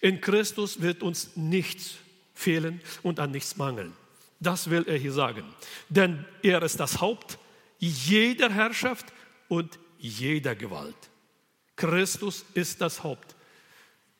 In 0.00 0.20
Christus 0.20 0.80
wird 0.80 1.02
uns 1.02 1.36
nichts 1.36 1.96
fehlen 2.34 2.80
und 3.02 3.20
an 3.20 3.30
nichts 3.30 3.56
mangeln. 3.56 3.92
Das 4.40 4.70
will 4.70 4.84
er 4.86 4.96
hier 4.96 5.12
sagen. 5.12 5.44
Denn 5.88 6.24
er 6.42 6.62
ist 6.62 6.80
das 6.80 7.00
Haupt 7.00 7.38
jeder 7.78 8.50
Herrschaft 8.50 9.06
und 9.48 9.78
jeder 9.98 10.54
Gewalt. 10.54 10.96
Christus 11.76 12.44
ist 12.54 12.80
das 12.80 13.02
Haupt. 13.02 13.34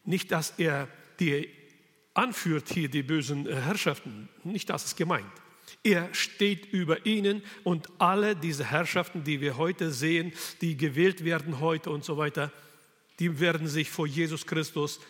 Nicht, 0.04 0.33
dass 0.33 0.54
er 0.59 0.88
die 1.19 1.49
anführt 2.14 2.68
hier 2.73 2.88
die 2.88 3.02
bösen 3.02 3.47
Herrschaften, 3.47 4.28
nicht 4.44 4.71
das 4.71 4.85
ist 4.85 4.97
gemeint. 4.97 5.26
Er 5.83 6.12
steht 6.14 6.73
über 6.73 7.04
ihnen 7.04 7.42
und 7.62 7.88
alle 7.99 8.37
diese 8.37 8.64
Herrschaften, 8.64 9.25
die 9.25 9.40
wir 9.40 9.56
heute 9.56 9.92
sehen, 9.92 10.33
die 10.61 10.76
gewählt 10.76 11.25
werden 11.25 11.61
heute 11.61 11.90
und 11.90 12.04
so 12.04 12.16
weiter, 12.16 12.52
die 13.18 13.40
werden 13.40 13.68
sich 13.68 13.90
vor 13.90 14.06
Jesus 14.06 14.47
Christus 14.47 15.00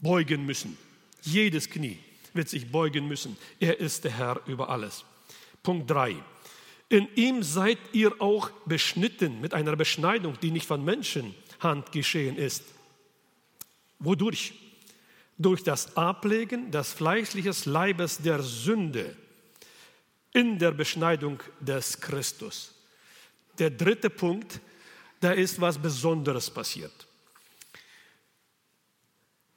beugen 0.00 0.46
müssen. 0.46 0.76
Jedes 1.22 1.68
Knie 1.68 1.98
wird 2.32 2.48
sich 2.48 2.70
beugen 2.70 3.08
müssen. 3.08 3.36
Er 3.60 3.78
ist 3.78 4.04
der 4.04 4.12
Herr 4.12 4.40
über 4.46 4.68
alles. 4.70 5.04
Punkt 5.62 5.90
3. 5.90 6.16
In 6.88 7.08
ihm 7.16 7.42
seid 7.42 7.78
ihr 7.92 8.20
auch 8.20 8.50
beschnitten 8.64 9.40
mit 9.40 9.54
einer 9.54 9.74
Beschneidung, 9.74 10.38
die 10.40 10.50
nicht 10.50 10.66
von 10.66 10.84
Menschenhand 10.84 11.90
geschehen 11.92 12.36
ist. 12.36 12.64
Wodurch? 13.98 14.54
Durch 15.38 15.62
das 15.62 15.96
Ablegen 15.96 16.70
des 16.70 16.92
fleischlichen 16.92 17.54
Leibes 17.66 18.18
der 18.18 18.42
Sünde 18.42 19.14
in 20.32 20.58
der 20.58 20.72
Beschneidung 20.72 21.42
des 21.60 22.00
Christus. 22.00 22.74
Der 23.58 23.70
dritte 23.70 24.10
Punkt, 24.10 24.60
da 25.20 25.32
ist 25.32 25.60
was 25.60 25.78
Besonderes 25.78 26.50
passiert. 26.50 27.06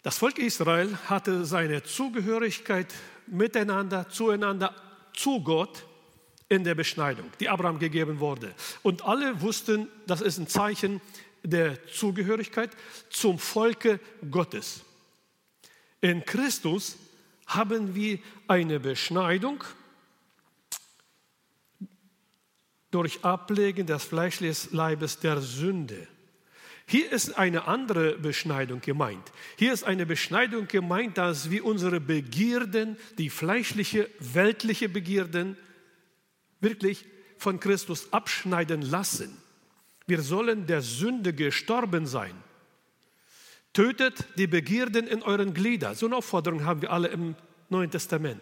Das 0.02 0.18
Volk 0.18 0.38
Israel 0.40 0.98
hatte 1.06 1.44
seine 1.44 1.84
Zugehörigkeit 1.84 2.88
miteinander, 3.28 4.08
zueinander, 4.10 4.74
zu 5.14 5.44
Gott 5.44 5.86
in 6.48 6.64
der 6.64 6.76
Beschneidung, 6.76 7.30
die 7.40 7.50
Abraham 7.50 7.78
gegeben 7.78 8.20
wurde. 8.20 8.56
Und 8.82 9.04
alle 9.04 9.42
wussten, 9.42 9.90
das 10.08 10.22
ist 10.22 10.38
ein 10.38 10.48
Zeichen 10.48 11.02
der 11.44 11.86
Zugehörigkeit 11.88 12.72
zum 13.10 13.38
Volke 13.38 14.00
Gottes. 14.32 14.82
In 16.02 16.24
Christus 16.24 16.98
haben 17.48 17.96
wir 17.96 18.20
eine 18.48 18.80
Beschneidung 18.80 19.64
durch 22.92 23.24
Ablegen 23.24 23.86
des 23.86 24.04
fleischlichen 24.04 24.76
Leibes 24.76 25.20
der 25.20 25.42
Sünde. 25.42 26.08
Hier 26.86 27.12
ist 27.12 27.38
eine 27.38 27.68
andere 27.68 28.14
Beschneidung 28.18 28.82
gemeint. 28.82 29.32
Hier 29.58 29.74
ist 29.74 29.84
eine 29.84 30.08
Beschneidung 30.08 30.68
gemeint, 30.68 31.20
dass 31.20 31.52
wir 31.52 31.64
unsere 31.64 32.00
Begierden, 32.00 32.98
die 33.20 33.30
fleischliche, 33.30 34.10
weltliche 34.20 34.90
Begierden, 34.90 35.56
wirklich 36.62 37.06
von 37.38 37.60
Christus 37.60 38.12
abschneiden 38.12 38.82
lassen. 38.82 39.38
Wir 40.08 40.22
sollen 40.24 40.66
der 40.66 40.82
Sünde 40.82 41.34
gestorben 41.34 42.08
sein. 42.08 42.34
Tötet 43.80 44.26
die 44.36 44.48
Begierden 44.48 45.08
in 45.08 45.24
euren 45.24 45.54
Gliedern. 45.54 45.96
So 45.96 46.08
eine 46.08 46.18
Aufforderung 46.18 46.66
haben 46.66 46.82
wir 46.82 46.92
alle 46.92 47.08
im 47.08 47.34
Neuen 47.70 47.90
Testament. 47.90 48.42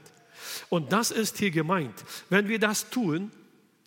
Und 0.69 0.91
das 0.91 1.11
ist 1.11 1.37
hier 1.37 1.51
gemeint. 1.51 1.93
Wenn 2.31 2.47
wir 2.47 2.57
das 2.57 2.89
tun, 2.89 3.29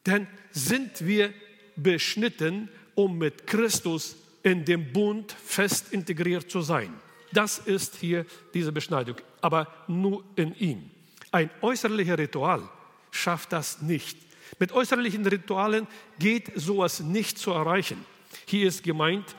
dann 0.04 0.28
sind 0.52 1.04
wir 1.04 1.34
beschnitten, 1.74 2.68
um 2.94 3.18
mit 3.18 3.48
Christus 3.48 4.14
in 4.44 4.64
dem 4.64 4.92
Bund 4.92 5.32
fest 5.44 5.92
integriert 5.92 6.48
zu 6.48 6.60
sein. 6.60 6.94
Das 7.32 7.58
ist 7.58 7.96
hier 7.96 8.26
diese 8.54 8.70
Beschneidung, 8.70 9.16
aber 9.40 9.66
nur 9.88 10.22
in 10.36 10.54
ihm. 10.54 10.88
Ein 11.32 11.50
äußerlicher 11.62 12.16
Ritual 12.16 12.62
schafft 13.10 13.52
das 13.52 13.82
nicht. 13.82 14.16
Mit 14.60 14.70
äußerlichen 14.70 15.26
Ritualen 15.26 15.88
geht 16.16 16.52
sowas 16.54 17.00
nicht 17.00 17.38
zu 17.38 17.50
erreichen. 17.50 18.04
Hier 18.46 18.68
ist 18.68 18.84
gemeint, 18.84 19.34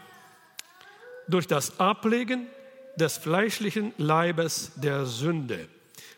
durch 1.32 1.48
das 1.48 1.80
Ablegen 1.80 2.48
des 2.96 3.18
fleischlichen 3.18 3.94
Leibes 3.98 4.72
der 4.76 5.06
Sünde. 5.06 5.68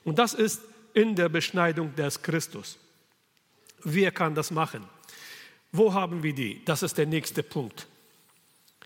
Und 0.03 0.19
das 0.19 0.33
ist 0.33 0.61
in 0.93 1.15
der 1.15 1.29
Beschneidung 1.29 1.95
des 1.95 2.21
Christus. 2.21 2.77
Wer 3.83 4.11
kann 4.11 4.35
das 4.35 4.51
machen? 4.51 4.87
Wo 5.71 5.93
haben 5.93 6.23
wir 6.23 6.33
die? 6.33 6.63
Das 6.65 6.83
ist 6.83 6.97
der 6.97 7.05
nächste 7.05 7.43
Punkt. 7.43 7.87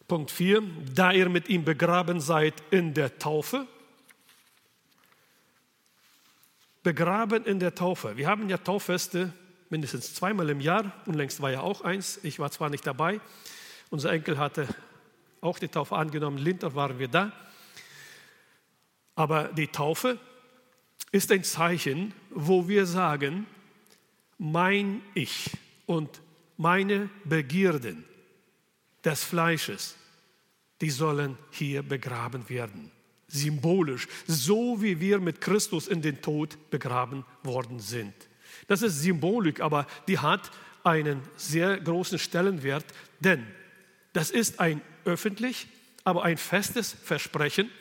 Punkt 0.07 0.31
4, 0.31 0.63
da 0.95 1.11
ihr 1.11 1.27
mit 1.27 1.49
ihm 1.49 1.65
begraben 1.65 2.21
seid 2.21 2.53
in 2.71 2.93
der 2.93 3.19
Taufe. 3.19 3.67
Begraben 6.81 7.45
in 7.45 7.59
der 7.59 7.75
Taufe. 7.75 8.15
Wir 8.15 8.27
haben 8.27 8.47
ja 8.47 8.57
Tauffeste 8.57 9.33
mindestens 9.69 10.13
zweimal 10.13 10.49
im 10.49 10.61
Jahr. 10.61 10.93
Unlängst 11.05 11.41
war 11.41 11.51
ja 11.51 11.59
auch 11.59 11.81
eins. 11.81 12.19
Ich 12.23 12.39
war 12.39 12.49
zwar 12.51 12.69
nicht 12.69 12.87
dabei. 12.87 13.19
Unser 13.89 14.11
Enkel 14.11 14.37
hatte 14.37 14.67
auch 15.47 15.59
die 15.59 15.67
Taufe 15.67 15.95
angenommen. 15.95 16.37
Linter 16.37 16.75
waren 16.75 16.99
wir 16.99 17.07
da. 17.07 17.31
Aber 19.15 19.45
die 19.45 19.67
Taufe 19.67 20.19
ist 21.11 21.31
ein 21.31 21.43
Zeichen, 21.43 22.13
wo 22.29 22.67
wir 22.67 22.85
sagen, 22.85 23.47
mein 24.37 25.01
Ich 25.15 25.49
und 25.85 26.21
meine 26.57 27.09
Begierden 27.23 28.03
des 29.03 29.23
Fleisches, 29.23 29.95
die 30.81 30.89
sollen 30.89 31.37
hier 31.49 31.81
begraben 31.81 32.47
werden. 32.49 32.91
Symbolisch, 33.27 34.07
so 34.27 34.81
wie 34.81 34.99
wir 34.99 35.19
mit 35.19 35.41
Christus 35.41 35.87
in 35.87 36.01
den 36.01 36.21
Tod 36.21 36.69
begraben 36.69 37.25
worden 37.43 37.79
sind. 37.79 38.13
Das 38.67 38.81
ist 38.81 39.01
Symbolik, 39.01 39.59
aber 39.59 39.87
die 40.07 40.19
hat 40.19 40.51
einen 40.83 41.21
sehr 41.35 41.77
großen 41.79 42.19
Stellenwert, 42.19 42.85
denn 43.19 43.45
das 44.13 44.31
ist 44.31 44.59
ein 44.59 44.81
öffentlich, 45.07 45.67
aber 46.03 46.23
ein 46.23 46.37
festes 46.37 46.91
Versprechen, 46.91 47.71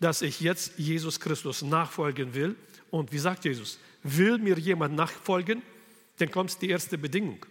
dass 0.00 0.22
ich 0.22 0.40
jetzt 0.40 0.78
Jesus 0.78 1.20
Christus 1.20 1.62
nachfolgen 1.62 2.34
will. 2.34 2.56
Und 2.90 3.12
wie 3.12 3.18
sagt 3.18 3.44
Jesus, 3.44 3.78
will 4.02 4.38
mir 4.38 4.58
jemand 4.58 4.94
nachfolgen, 4.94 5.62
dann 6.18 6.30
kommt 6.30 6.60
die 6.62 6.70
erste 6.70 6.96
Bedingung. 6.96 7.44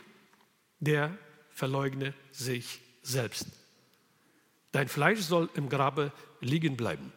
Der 0.79 1.17
verleugne 1.51 2.13
sich 2.31 2.81
selbst. 3.01 3.47
Dein 4.71 4.87
Fleisch 4.87 5.21
soll 5.21 5.49
im 5.55 5.69
Grabe 5.69 6.11
liegen 6.39 6.77
bleiben. 6.77 7.11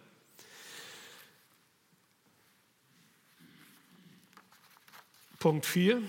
Punkt 5.38 5.66
4. 5.66 6.02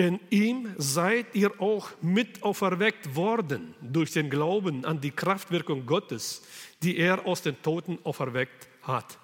In 0.00 0.18
ihm 0.30 0.74
seid 0.78 1.34
ihr 1.34 1.60
auch 1.60 1.90
mit 2.00 2.42
auferweckt 2.42 3.14
worden 3.14 3.74
durch 3.82 4.12
den 4.12 4.30
Glauben 4.30 4.86
an 4.86 5.00
die 5.02 5.10
Kraftwirkung 5.10 5.84
Gottes, 5.84 6.42
die 6.82 6.96
er 6.96 7.26
aus 7.26 7.42
den 7.42 7.60
Toten 7.60 7.98
auferweckt 8.02 8.68
hat. 8.80 9.18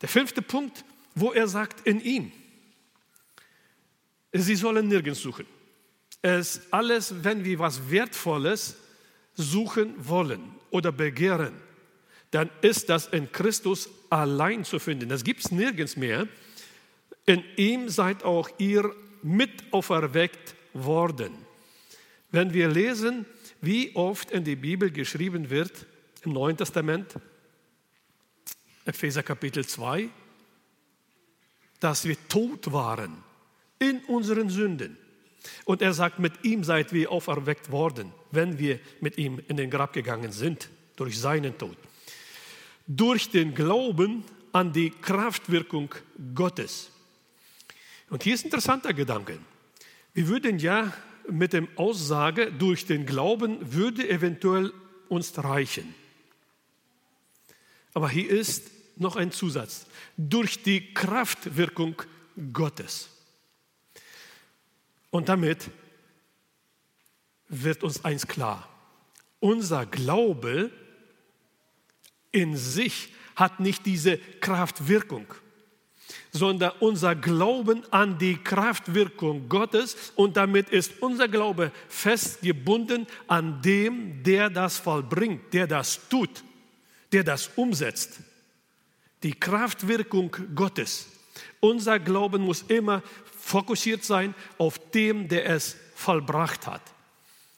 Der 0.00 0.08
fünfte 0.08 0.40
Punkt, 0.40 0.86
wo 1.14 1.32
er 1.32 1.48
sagt, 1.48 1.86
in 1.86 2.00
ihm. 2.00 2.32
Sie 4.32 4.56
sollen 4.56 4.88
nirgends 4.88 5.20
suchen 5.20 5.46
es 6.26 6.60
alles, 6.72 7.24
wenn 7.24 7.44
wir 7.44 7.58
was 7.58 7.90
Wertvolles 7.90 8.76
suchen 9.34 9.94
wollen 9.96 10.42
oder 10.70 10.92
begehren, 10.92 11.54
dann 12.30 12.50
ist 12.62 12.88
das 12.88 13.06
in 13.06 13.30
Christus 13.30 13.88
allein 14.10 14.64
zu 14.64 14.78
finden. 14.78 15.08
Das 15.08 15.24
gibt 15.24 15.40
es 15.40 15.52
nirgends 15.52 15.96
mehr. 15.96 16.26
In 17.26 17.42
ihm 17.56 17.88
seid 17.88 18.22
auch 18.22 18.48
ihr 18.58 18.94
mit 19.22 19.72
auferweckt 19.72 20.54
worden. 20.72 21.32
Wenn 22.30 22.52
wir 22.52 22.68
lesen, 22.68 23.26
wie 23.60 23.94
oft 23.96 24.30
in 24.30 24.44
die 24.44 24.56
Bibel 24.56 24.90
geschrieben 24.90 25.50
wird, 25.50 25.86
im 26.22 26.32
Neuen 26.32 26.56
Testament, 26.56 27.14
Epheser 28.84 29.24
Kapitel 29.24 29.66
2, 29.66 30.08
dass 31.80 32.04
wir 32.04 32.16
tot 32.28 32.72
waren 32.72 33.16
in 33.78 33.98
unseren 34.04 34.48
Sünden 34.48 34.96
und 35.64 35.82
er 35.82 35.92
sagt, 35.92 36.18
mit 36.18 36.44
ihm 36.44 36.64
seid 36.64 36.92
wir 36.92 37.10
auferweckt 37.10 37.70
worden, 37.70 38.12
wenn 38.30 38.58
wir 38.58 38.78
mit 39.00 39.18
ihm 39.18 39.40
in 39.48 39.56
den 39.56 39.70
Grab 39.70 39.92
gegangen 39.92 40.32
sind, 40.32 40.68
durch 40.96 41.18
seinen 41.18 41.58
Tod. 41.58 41.76
Durch 42.86 43.30
den 43.30 43.54
Glauben 43.54 44.24
an 44.52 44.72
die 44.72 44.90
Kraftwirkung 44.90 45.94
Gottes. 46.34 46.90
Und 48.08 48.22
hier 48.22 48.34
ist 48.34 48.44
ein 48.44 48.46
interessanter 48.46 48.94
Gedanke. 48.94 49.38
Wir 50.14 50.28
würden 50.28 50.58
ja 50.58 50.92
mit 51.28 51.52
dem 51.52 51.68
Aussage, 51.76 52.52
durch 52.52 52.86
den 52.86 53.04
Glauben 53.04 53.72
würde 53.74 54.08
eventuell 54.08 54.72
uns 55.08 55.36
reichen. 55.36 55.94
Aber 57.94 58.08
hier 58.08 58.28
ist 58.30 58.70
noch 58.96 59.16
ein 59.16 59.32
Zusatz. 59.32 59.86
Durch 60.16 60.62
die 60.62 60.94
Kraftwirkung 60.94 62.00
Gottes. 62.52 63.08
Und 65.10 65.28
damit 65.28 65.70
wird 67.48 67.82
uns 67.82 68.04
eins 68.04 68.26
klar. 68.26 68.68
Unser 69.40 69.86
Glaube 69.86 70.70
in 72.32 72.56
sich 72.56 73.14
hat 73.34 73.60
nicht 73.60 73.86
diese 73.86 74.18
Kraftwirkung, 74.18 75.26
sondern 76.32 76.72
unser 76.80 77.14
Glauben 77.14 77.82
an 77.92 78.18
die 78.18 78.36
Kraftwirkung 78.36 79.48
Gottes 79.48 80.12
und 80.14 80.36
damit 80.36 80.70
ist 80.70 81.00
unser 81.00 81.28
Glaube 81.28 81.72
festgebunden 81.88 83.06
an 83.26 83.62
dem, 83.62 84.22
der 84.22 84.50
das 84.50 84.78
vollbringt, 84.78 85.52
der 85.52 85.66
das 85.66 86.08
tut, 86.08 86.44
der 87.12 87.24
das 87.24 87.50
umsetzt. 87.56 88.20
Die 89.22 89.32
Kraftwirkung 89.32 90.36
Gottes. 90.54 91.08
Unser 91.60 91.98
Glauben 91.98 92.42
muss 92.42 92.62
immer 92.62 93.02
fokussiert 93.38 94.04
sein 94.04 94.34
auf 94.58 94.78
dem, 94.90 95.28
der 95.28 95.46
es 95.46 95.76
vollbracht 95.94 96.66
hat. 96.66 96.82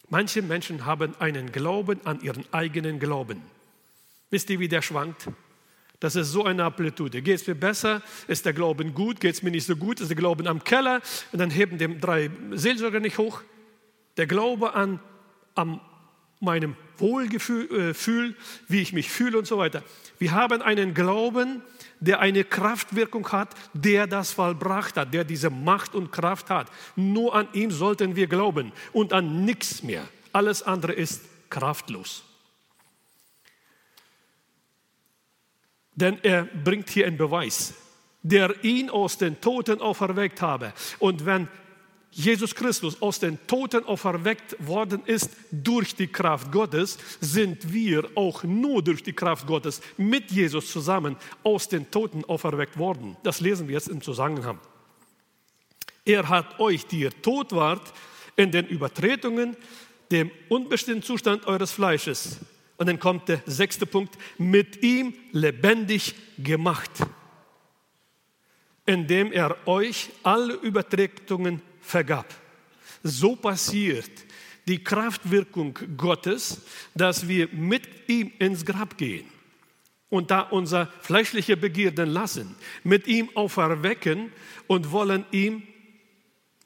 Manche 0.08 0.40
Menschen 0.40 0.86
haben 0.86 1.14
einen 1.18 1.52
Glauben 1.52 2.00
an 2.06 2.20
ihren 2.20 2.44
eigenen 2.52 2.98
Glauben. 2.98 3.42
Wisst 4.30 4.48
ihr, 4.50 4.58
wie 4.58 4.68
der 4.68 4.82
schwankt? 4.82 5.28
Das 6.00 6.14
ist 6.14 6.30
so 6.30 6.44
eine 6.44 6.62
Amplitude. 6.64 7.22
Geht 7.22 7.40
es 7.40 7.46
mir 7.46 7.56
besser? 7.56 8.02
Ist 8.28 8.46
der 8.46 8.52
Glauben 8.52 8.94
gut? 8.94 9.20
Geht 9.20 9.34
es 9.34 9.42
mir 9.42 9.50
nicht 9.50 9.66
so 9.66 9.74
gut? 9.74 10.00
Ist 10.00 10.08
der 10.08 10.16
Glauben 10.16 10.46
am 10.46 10.62
Keller? 10.62 11.00
Und 11.32 11.40
dann 11.40 11.50
heben 11.50 11.78
dem 11.78 12.00
drei 12.00 12.30
Seelsorger 12.52 13.00
nicht 13.00 13.18
hoch. 13.18 13.42
Der 14.16 14.26
Glaube 14.26 14.74
an, 14.74 15.00
an 15.54 15.80
meinem 16.40 16.76
Wohlgefühl, 16.98 17.94
äh, 17.94 18.34
wie 18.68 18.80
ich 18.80 18.92
mich 18.92 19.10
fühle 19.10 19.38
und 19.38 19.46
so 19.46 19.58
weiter. 19.58 19.82
Wir 20.18 20.32
haben 20.32 20.62
einen 20.62 20.94
Glauben, 20.94 21.62
der 22.00 22.20
eine 22.20 22.44
Kraftwirkung 22.44 23.30
hat, 23.32 23.54
der 23.72 24.06
das 24.06 24.32
vollbracht 24.32 24.96
hat, 24.96 25.12
der 25.12 25.24
diese 25.24 25.50
Macht 25.50 25.96
und 25.96 26.12
Kraft 26.12 26.48
hat. 26.50 26.70
Nur 26.94 27.34
an 27.34 27.48
ihm 27.52 27.72
sollten 27.72 28.14
wir 28.14 28.28
glauben 28.28 28.72
und 28.92 29.12
an 29.12 29.44
nichts 29.44 29.82
mehr. 29.82 30.08
Alles 30.32 30.62
andere 30.62 30.92
ist 30.92 31.24
kraftlos. 31.50 32.24
Denn 35.98 36.18
er 36.22 36.44
bringt 36.44 36.88
hier 36.90 37.08
einen 37.08 37.16
Beweis, 37.16 37.74
der 38.22 38.54
ihn 38.62 38.88
aus 38.88 39.18
den 39.18 39.40
Toten 39.40 39.80
auferweckt 39.80 40.40
habe. 40.40 40.72
Und 41.00 41.26
wenn 41.26 41.48
Jesus 42.12 42.54
Christus 42.54 43.02
aus 43.02 43.18
den 43.18 43.36
Toten 43.48 43.84
auferweckt 43.84 44.54
worden 44.64 45.02
ist 45.06 45.30
durch 45.50 45.96
die 45.96 46.06
Kraft 46.06 46.52
Gottes, 46.52 46.98
sind 47.20 47.72
wir 47.72 48.08
auch 48.14 48.44
nur 48.44 48.80
durch 48.80 49.02
die 49.02 49.12
Kraft 49.12 49.48
Gottes 49.48 49.80
mit 49.96 50.30
Jesus 50.30 50.70
zusammen 50.70 51.16
aus 51.42 51.68
den 51.68 51.90
Toten 51.90 52.24
auferweckt 52.24 52.78
worden. 52.78 53.16
Das 53.24 53.40
lesen 53.40 53.66
wir 53.66 53.74
jetzt 53.74 53.88
im 53.88 54.00
Zusammenhang. 54.00 54.60
Er 56.04 56.28
hat 56.28 56.60
euch, 56.60 56.86
die 56.86 57.00
ihr 57.00 57.22
tot 57.22 57.50
wart, 57.50 57.92
in 58.36 58.52
den 58.52 58.66
Übertretungen, 58.66 59.56
dem 60.12 60.30
unbestimmten 60.48 61.02
Zustand 61.02 61.46
eures 61.48 61.72
Fleisches. 61.72 62.38
Und 62.78 62.86
dann 62.86 62.98
kommt 62.98 63.28
der 63.28 63.42
sechste 63.44 63.86
Punkt, 63.86 64.16
mit 64.38 64.82
ihm 64.82 65.12
lebendig 65.32 66.14
gemacht, 66.38 66.90
indem 68.86 69.32
er 69.32 69.56
euch 69.66 70.10
alle 70.22 70.54
Übertretungen 70.54 71.60
vergab. 71.80 72.34
So 73.02 73.36
passiert 73.36 74.10
die 74.68 74.82
Kraftwirkung 74.82 75.78
Gottes, 75.96 76.62
dass 76.94 77.26
wir 77.26 77.48
mit 77.52 78.08
ihm 78.08 78.32
ins 78.38 78.64
Grab 78.64 78.96
gehen 78.96 79.26
und 80.10 80.30
da 80.30 80.40
unser 80.40 80.86
fleischliche 81.00 81.56
Begierden 81.56 82.08
lassen, 82.08 82.54
mit 82.84 83.06
ihm 83.06 83.30
auferwecken 83.34 84.32
und 84.66 84.92
wollen 84.92 85.24
ihm 85.32 85.62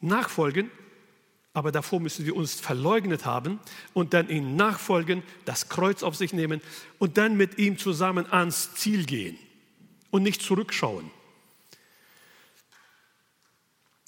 nachfolgen. 0.01 0.71
Aber 1.55 1.71
davor 1.71 2.01
müssen 2.01 2.25
wir 2.25 2.35
uns 2.35 2.61
verleugnet 2.61 3.27
haben 3.27 3.61
und 3.93 4.15
dann 4.15 4.31
ihm 4.31 4.57
nachfolgen, 4.57 5.23
das 5.45 5.69
Kreuz 5.69 6.03
auf 6.03 6.17
sich 6.17 6.33
nehmen 6.33 6.63
und 6.99 7.19
dann 7.19 7.37
mit 7.37 7.59
ihm 7.59 7.77
zusammen 7.77 8.31
ans 8.33 8.75
Ziel 8.75 9.05
gehen 9.05 9.39
und 10.11 10.23
nicht 10.23 10.43
zurückschauen. 10.43 11.11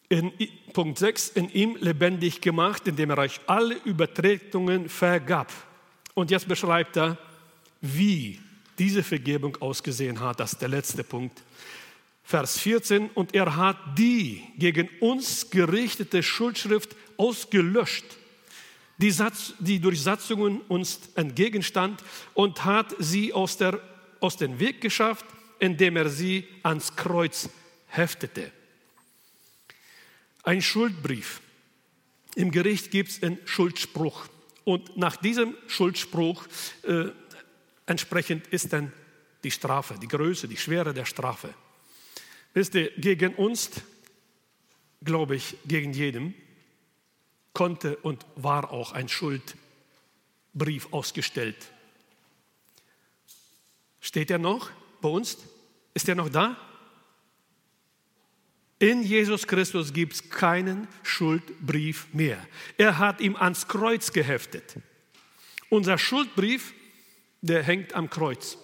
In 0.09 0.33
Punkt 0.72 0.98
6, 0.98 1.30
in 1.30 1.50
ihm 1.50 1.76
lebendig 1.80 2.40
gemacht, 2.40 2.87
indem 2.87 3.11
er 3.11 3.18
euch 3.18 3.40
alle 3.46 3.74
Übertretungen 3.85 4.88
vergab. 4.88 5.52
Und 6.14 6.30
jetzt 6.30 6.46
beschreibt 6.46 6.96
er, 6.96 7.18
wie 7.80 8.40
diese 8.78 9.02
Vergebung 9.02 9.57
ausgesehen 9.61 10.20
hat. 10.20 10.40
Das 10.40 10.52
ist 10.52 10.62
der 10.62 10.68
letzte 10.68 11.04
Punkt. 11.04 11.42
Vers 12.22 12.59
14, 12.59 13.11
und 13.11 13.35
er 13.35 13.54
hat 13.57 13.76
die 13.98 14.42
gegen 14.57 14.88
uns 15.00 15.50
gerichtete 15.50 16.22
Schuldschrift 16.22 16.96
ausgelöscht, 17.16 18.05
die, 18.98 19.11
Satz, 19.11 19.55
die 19.59 19.81
durch 19.81 20.00
Satzungen 20.00 20.61
uns 20.62 21.00
entgegenstand 21.14 22.03
und 22.35 22.64
hat 22.64 22.94
sie 22.98 23.33
aus, 23.33 23.57
der, 23.57 23.81
aus 24.20 24.37
dem 24.37 24.61
Weg 24.61 24.81
geschafft, 24.81 25.27
indem 25.59 25.96
er 25.96 26.09
sie 26.09 26.46
ans 26.62 26.94
Kreuz 26.94 27.48
heftete. 27.88 28.53
Ein 30.42 30.62
Schuldbrief. 30.62 31.40
Im 32.35 32.50
Gericht 32.50 32.90
gibt 32.90 33.11
es 33.11 33.22
einen 33.22 33.38
Schuldspruch. 33.44 34.27
Und 34.64 34.96
nach 34.96 35.16
diesem 35.16 35.57
Schuldspruch 35.66 36.44
äh, 36.83 37.07
entsprechend 37.87 38.46
ist 38.48 38.72
dann 38.72 38.92
die 39.42 39.50
Strafe, 39.50 39.98
die 40.00 40.09
Größe, 40.09 40.48
die 40.48 40.57
Schwere 40.57 40.94
der 40.94 41.05
Strafe. 41.05 41.55
Wisst 42.55 42.74
ihr, 42.74 42.90
gegen 42.96 43.35
uns, 43.35 43.70
glaube 45.03 45.37
ich, 45.37 45.57
gegen 45.66 45.92
jedem, 45.92 46.35
konnte 47.54 47.96
und 47.96 48.26
war 48.36 48.70
auch 48.70 48.92
ein 48.92 49.08
Schuldbrief 49.08 50.92
ausgestellt. 50.92 51.56
Steht 54.00 54.30
er 54.30 54.38
noch 54.38 54.70
bei 55.00 55.08
uns? 55.08 55.38
Ist 55.94 56.08
er 56.08 56.16
noch 56.16 56.28
da? 56.28 56.56
In 58.78 59.02
Jesus 59.02 59.46
Christus 59.46 59.92
gibt 59.92 60.12
es 60.12 60.28
keinen 60.28 60.88
Schuldbrief 61.02 62.08
mehr. 62.12 62.44
Er 62.76 62.98
hat 62.98 63.20
ihm 63.20 63.36
ans 63.36 63.66
Kreuz 63.66 64.12
geheftet. 64.12 64.76
Unser 65.70 65.96
Schuldbrief, 65.96 66.74
der 67.40 67.62
hängt 67.62 67.94
am 67.94 68.10
Kreuz. 68.10 68.58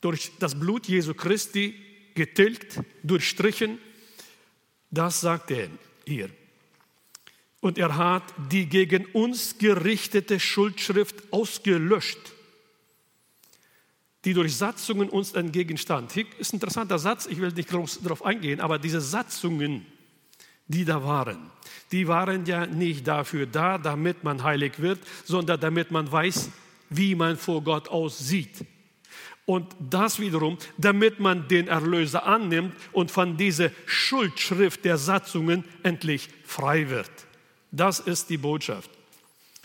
Durch 0.00 0.30
das 0.38 0.58
Blut 0.58 0.86
Jesu 0.86 1.14
Christi 1.14 1.74
getilgt, 2.14 2.80
durchstrichen, 3.02 3.78
das 4.90 5.20
sagt 5.20 5.50
er 5.50 5.68
hier. 6.06 6.30
Und 7.62 7.78
er 7.78 7.96
hat 7.96 8.24
die 8.50 8.66
gegen 8.66 9.06
uns 9.06 9.56
gerichtete 9.56 10.38
Schuldschrift 10.38 11.32
ausgelöscht 11.32 12.34
die 14.24 14.34
durch 14.34 14.56
Satzungen 14.56 15.08
uns 15.08 15.32
entgegenstand. 15.32 16.12
Hier 16.12 16.26
ist 16.38 16.52
ein 16.52 16.56
interessanter 16.56 16.98
Satz, 16.98 17.26
ich 17.26 17.40
will 17.40 17.50
nicht 17.52 17.68
groß 17.68 18.00
darauf 18.02 18.24
eingehen, 18.24 18.60
aber 18.60 18.78
diese 18.78 19.00
Satzungen, 19.00 19.84
die 20.68 20.84
da 20.84 21.02
waren, 21.02 21.50
die 21.90 22.06
waren 22.06 22.46
ja 22.46 22.66
nicht 22.66 23.06
dafür 23.06 23.46
da, 23.46 23.78
damit 23.78 24.22
man 24.22 24.42
heilig 24.42 24.74
wird, 24.78 25.00
sondern 25.24 25.60
damit 25.60 25.90
man 25.90 26.10
weiß, 26.10 26.50
wie 26.90 27.14
man 27.14 27.36
vor 27.36 27.62
Gott 27.62 27.88
aussieht. 27.88 28.64
Und 29.44 29.74
das 29.80 30.20
wiederum, 30.20 30.56
damit 30.78 31.18
man 31.18 31.48
den 31.48 31.66
Erlöser 31.66 32.24
annimmt 32.24 32.76
und 32.92 33.10
von 33.10 33.36
dieser 33.36 33.70
Schuldschrift 33.86 34.84
der 34.84 34.98
Satzungen 34.98 35.64
endlich 35.82 36.28
frei 36.44 36.88
wird. 36.90 37.10
Das 37.72 37.98
ist 37.98 38.28
die 38.30 38.36
Botschaft. 38.36 38.90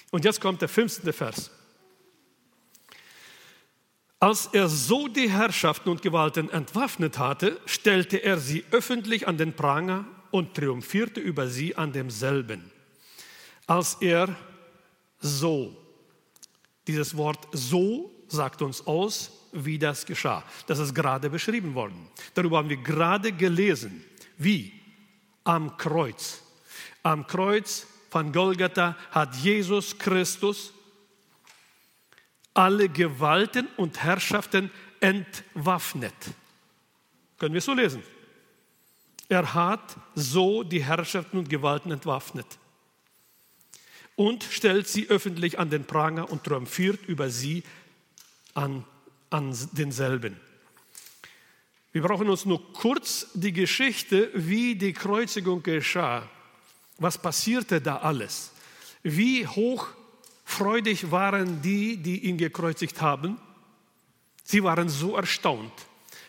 Und 0.10 0.26
jetzt 0.26 0.42
kommt 0.42 0.62
der 0.62 0.70
15. 0.70 1.12
Vers. 1.14 1.52
Als 4.20 4.48
er 4.48 4.68
so 4.68 5.08
die 5.08 5.30
Herrschaften 5.30 5.90
und 5.90 6.02
Gewalten 6.02 6.50
entwaffnet 6.50 7.20
hatte, 7.20 7.60
stellte 7.68 8.18
er 8.18 8.40
sie 8.40 8.64
öffentlich 8.72 9.28
an 9.28 9.38
den 9.38 9.54
Pranger 9.54 10.06
und 10.32 10.56
triumphierte 10.56 11.20
über 11.20 11.48
sie 11.48 11.76
an 11.76 11.94
demselben. 11.94 12.72
Als 13.68 13.98
er 14.00 14.36
so, 15.20 15.76
dieses 16.88 17.16
Wort 17.16 17.48
so 17.52 18.12
sagt 18.28 18.62
uns 18.62 18.88
aus, 18.88 19.32
wie 19.52 19.78
das 19.78 20.06
geschah. 20.06 20.44
Das 20.66 20.80
ist 20.80 20.96
gerade 20.96 21.30
beschrieben 21.30 21.76
worden. 21.76 22.10
Darüber 22.34 22.58
haben 22.58 22.70
wir 22.70 22.78
gerade 22.78 23.32
gelesen. 23.32 24.04
Wie? 24.38 24.74
Am 25.44 25.78
Kreuz. 25.78 26.42
Am 27.04 27.26
Kreuz 27.28 27.88
von 28.18 28.32
Golgatha 28.32 28.98
hat 29.12 29.36
Jesus 29.36 29.96
Christus 29.96 30.74
alle 32.56 32.90
Gewalten 32.90 33.68
und 33.78 34.02
Herrschaften 34.02 34.72
entwaffnet. 35.00 36.16
Können 37.38 37.54
wir 37.54 37.62
so 37.62 37.76
lesen? 37.76 38.02
Er 39.30 39.54
hat 39.54 39.98
so 40.16 40.64
die 40.64 40.84
Herrschaften 40.84 41.38
und 41.38 41.48
Gewalten 41.48 41.92
entwaffnet 41.92 42.48
und 44.16 44.44
stellt 44.44 44.88
sie 44.88 45.08
öffentlich 45.10 45.60
an 45.60 45.70
den 45.70 45.86
Pranger 45.86 46.32
und 46.32 46.44
triumphiert 46.44 47.06
über 47.06 47.30
sie 47.30 47.62
an, 48.56 48.84
an 49.30 49.56
denselben. 49.74 50.40
Wir 51.92 52.02
brauchen 52.02 52.28
uns 52.30 52.46
nur 52.46 52.74
kurz 52.74 53.28
die 53.36 53.54
Geschichte, 53.54 54.32
wie 54.34 54.74
die 54.74 54.94
Kreuzigung 54.94 55.62
geschah. 55.62 56.28
Was 56.98 57.18
passierte 57.18 57.82
da 57.82 57.98
alles? 57.98 58.52
Wie 59.04 59.46
hoch 59.46 59.88
Freudig 60.50 61.12
waren 61.12 61.62
die, 61.62 61.98
die 61.98 62.24
ihn 62.24 62.38
gekreuzigt 62.38 63.02
haben. 63.02 63.38
Sie 64.46 64.64
waren 64.64 64.88
so 64.88 65.18
erstaunt. 65.18 65.74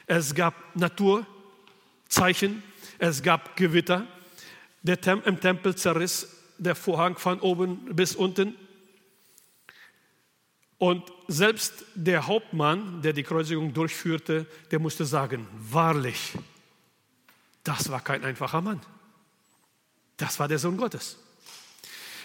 Es 0.07 0.35
gab 0.35 0.55
Naturzeichen, 0.75 2.65
es 2.99 3.23
gab 3.23 3.57
Gewitter. 3.57 4.09
Tem 5.01 5.23
Im 5.23 5.41
Tempel 5.41 5.77
zerriss 5.77 6.37
der 6.59 6.75
Vorhang 6.75 7.17
von 7.17 7.39
oben 7.41 7.95
bis 7.95 8.17
unten. 8.17 8.57
Und 10.79 11.05
selbst 11.29 11.85
der 11.95 12.27
Hauptmann, 12.27 13.01
der 13.01 13.13
die 13.13 13.23
Kreuzigung 13.23 13.73
durchführte, 13.73 14.47
der 14.73 14.81
musste 14.81 15.07
sagen, 15.07 15.47
wahrlich, 15.53 16.33
das 17.63 17.89
war 17.89 18.01
kein 18.01 18.25
einfacher 18.25 18.61
Mann. 18.61 18.81
Das 20.19 20.39
war 20.39 20.49
der 20.49 20.59
Sohn 20.59 20.77
Gottes. 20.77 21.17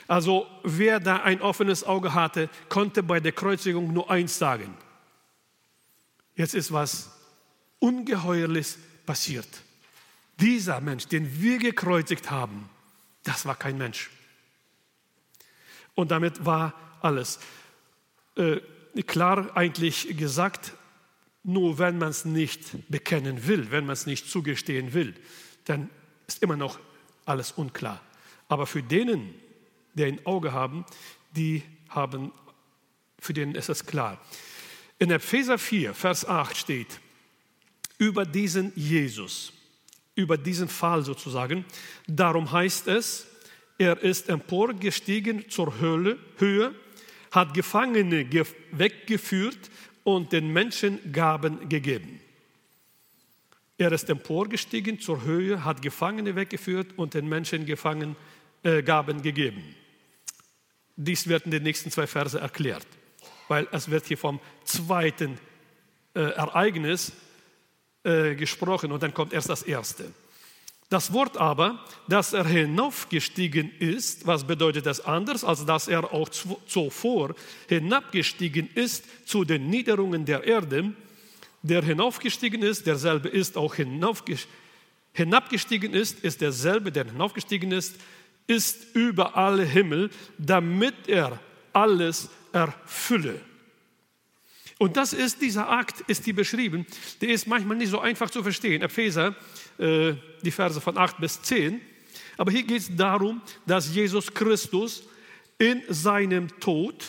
Also 0.08 0.46
wer 0.64 1.00
da 1.00 1.24
ein 1.24 1.42
offenes 1.42 1.86
Auge 1.86 2.14
hatte, 2.14 2.50
konnte 2.68 3.02
bei 3.02 3.22
der 3.22 3.32
Kreuzigung 3.32 3.94
nur 3.94 4.12
eins 4.12 4.38
sagen. 4.38 4.76
Jetzt 6.36 6.56
ist 6.56 6.74
was 6.74 7.12
Ungeheuerliches 7.80 8.78
passiert. 9.06 9.48
Dieser 10.40 10.82
Mensch, 10.82 11.08
den 11.08 11.42
wir 11.42 11.60
gekreuzigt 11.60 12.32
haben, 12.32 12.70
das 13.24 13.46
war 13.46 13.56
kein 13.56 13.78
Mensch. 13.78 14.10
Und 15.96 16.12
damit 16.12 16.46
war 16.46 16.74
alles 17.02 17.40
äh, 18.36 18.60
klar 19.06 19.56
eigentlich 19.56 20.18
gesagt, 20.18 20.74
nur 21.44 21.78
wenn 21.78 21.98
man 21.98 22.10
es 22.10 22.26
nicht 22.26 22.90
bekennen 22.90 23.48
will, 23.48 23.70
wenn 23.70 23.86
man 23.86 23.94
es 23.94 24.06
nicht 24.06 24.30
zugestehen 24.30 24.94
will, 24.94 25.14
dann 25.66 25.90
ist 26.26 26.42
immer 26.42 26.58
noch 26.58 26.80
alles 27.26 27.52
unklar. 27.52 28.02
Aber 28.48 28.68
für 28.68 28.84
denen, 28.84 29.34
die 29.94 30.06
ein 30.06 30.26
Auge 30.26 30.52
haben, 30.54 30.86
die 31.36 31.64
haben, 31.90 32.32
für 33.20 33.34
den 33.34 33.56
ist 33.56 33.70
es 33.70 33.86
klar. 33.86 34.20
In 35.00 35.12
Epheser 35.12 35.58
4, 35.58 35.94
Vers 35.94 36.26
8 36.28 36.56
steht, 36.56 37.00
über 37.98 38.26
diesen 38.26 38.72
Jesus, 38.76 39.54
über 40.16 40.38
diesen 40.38 40.68
Fall 40.68 41.04
sozusagen. 41.04 41.66
Darum 42.08 42.52
heißt 42.52 42.88
es, 42.88 43.28
er 43.78 44.02
ist 44.02 44.30
emporgestiegen 44.30 45.50
zur 45.50 45.80
Höhle, 45.80 46.18
Höhe, 46.38 46.74
hat 47.32 47.54
Gefangene 47.54 48.30
weggeführt 48.72 49.72
und 50.04 50.32
den 50.32 50.54
Menschen 50.54 51.12
Gaben 51.12 51.68
gegeben. 51.70 52.22
Er 53.84 53.92
ist 53.92 54.10
emporgestiegen 54.10 55.02
zur 55.02 55.24
Höhe, 55.26 55.66
hat 55.66 55.82
Gefangene 55.82 56.38
weggeführt 56.38 56.94
und 56.96 57.16
den 57.16 57.28
Menschen 57.28 57.66
Gefangen, 57.66 58.16
äh, 58.64 58.82
Gaben 58.82 59.22
gegeben. 59.22 59.76
Dies 60.96 61.28
wird 61.28 61.44
in 61.44 61.52
den 61.52 61.64
nächsten 61.64 61.92
zwei 61.92 62.08
Verse 62.08 62.40
erklärt, 62.40 62.88
weil 63.50 63.68
es 63.74 63.92
wird 63.92 64.06
hier 64.06 64.18
vom 64.18 64.40
zweiten 64.64 65.38
äh, 66.16 66.22
Ereignis 66.22 67.12
äh, 68.06 68.36
gesprochen 68.36 68.94
und 68.94 69.04
dann 69.04 69.14
kommt 69.14 69.34
erst 69.34 69.50
das 69.50 69.64
erste. 69.64 70.14
Das 70.88 71.12
Wort 71.12 71.36
aber, 71.36 71.84
dass 72.08 72.32
er 72.32 72.46
hinaufgestiegen 72.46 73.70
ist, 73.80 74.26
was 74.26 74.48
bedeutet 74.48 74.86
das 74.86 75.02
anders, 75.02 75.44
als 75.44 75.66
dass 75.66 75.90
er 75.90 76.14
auch 76.14 76.30
zuvor 76.30 77.36
hinabgestiegen 77.68 78.70
ist 78.76 79.28
zu 79.28 79.44
den 79.44 79.70
Niederungen 79.70 80.24
der 80.24 80.46
Erde, 80.46 80.94
der 81.64 81.82
hinaufgestiegen 81.82 82.62
ist, 82.62 82.86
derselbe 82.86 83.30
ist 83.30 83.58
auch 83.58 83.74
hinabgestiegen 83.76 85.94
ist, 85.94 86.20
ist 86.20 86.42
derselbe, 86.42 86.92
der 86.92 87.06
hinaufgestiegen 87.06 87.72
ist, 87.72 87.96
ist 88.46 88.96
über 88.96 89.38
alle 89.38 89.64
Himmel, 89.64 90.10
damit 90.38 91.08
er 91.08 91.40
alles 91.72 92.30
erfülle. 92.52 93.40
Und 94.78 94.98
das 94.98 95.14
ist 95.14 95.42
dieser 95.42 95.70
Akt, 95.70 96.02
ist 96.08 96.26
hier 96.26 96.36
beschrieben. 96.36 96.86
Der 97.22 97.30
ist 97.30 97.48
manchmal 97.48 97.78
nicht 97.78 97.90
so 97.90 98.00
einfach 98.00 98.30
zu 98.30 98.44
verstehen. 98.44 98.82
Epheser, 98.82 99.34
äh, 99.78 100.16
die 100.42 100.52
Verse 100.52 100.82
von 100.82 100.98
8 100.98 101.20
bis 101.20 101.42
10. 101.42 101.80
Aber 102.36 102.52
hier 102.52 102.64
geht 102.64 102.82
es 102.82 102.94
darum, 102.94 103.42
dass 103.66 103.96
Jesus 103.96 104.34
Christus 104.34 105.04
in 105.58 105.82
seinem 105.88 106.60
Tod 106.60 107.06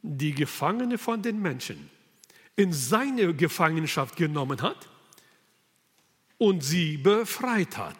die 0.00 0.32
Gefangene 0.32 0.96
von 0.96 1.20
den 1.20 1.42
Menschen 1.42 1.90
in 2.56 2.72
seine 2.72 3.34
Gefangenschaft 3.34 4.16
genommen 4.16 4.62
hat 4.62 4.88
und 6.38 6.62
sie 6.62 6.96
befreit 6.96 7.76
hat. 7.76 7.96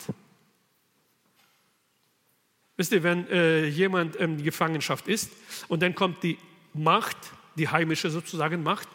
Wisst 2.76 2.92
ihr, 2.92 3.02
wenn 3.02 3.28
äh, 3.28 3.66
jemand 3.66 4.16
in 4.16 4.42
Gefangenschaft 4.42 5.06
ist 5.08 5.30
und 5.68 5.82
dann 5.82 5.94
kommt 5.94 6.22
die 6.22 6.38
Macht, 6.72 7.16
die 7.56 7.68
heimische 7.68 8.10
sozusagen 8.10 8.62
Macht, 8.62 8.88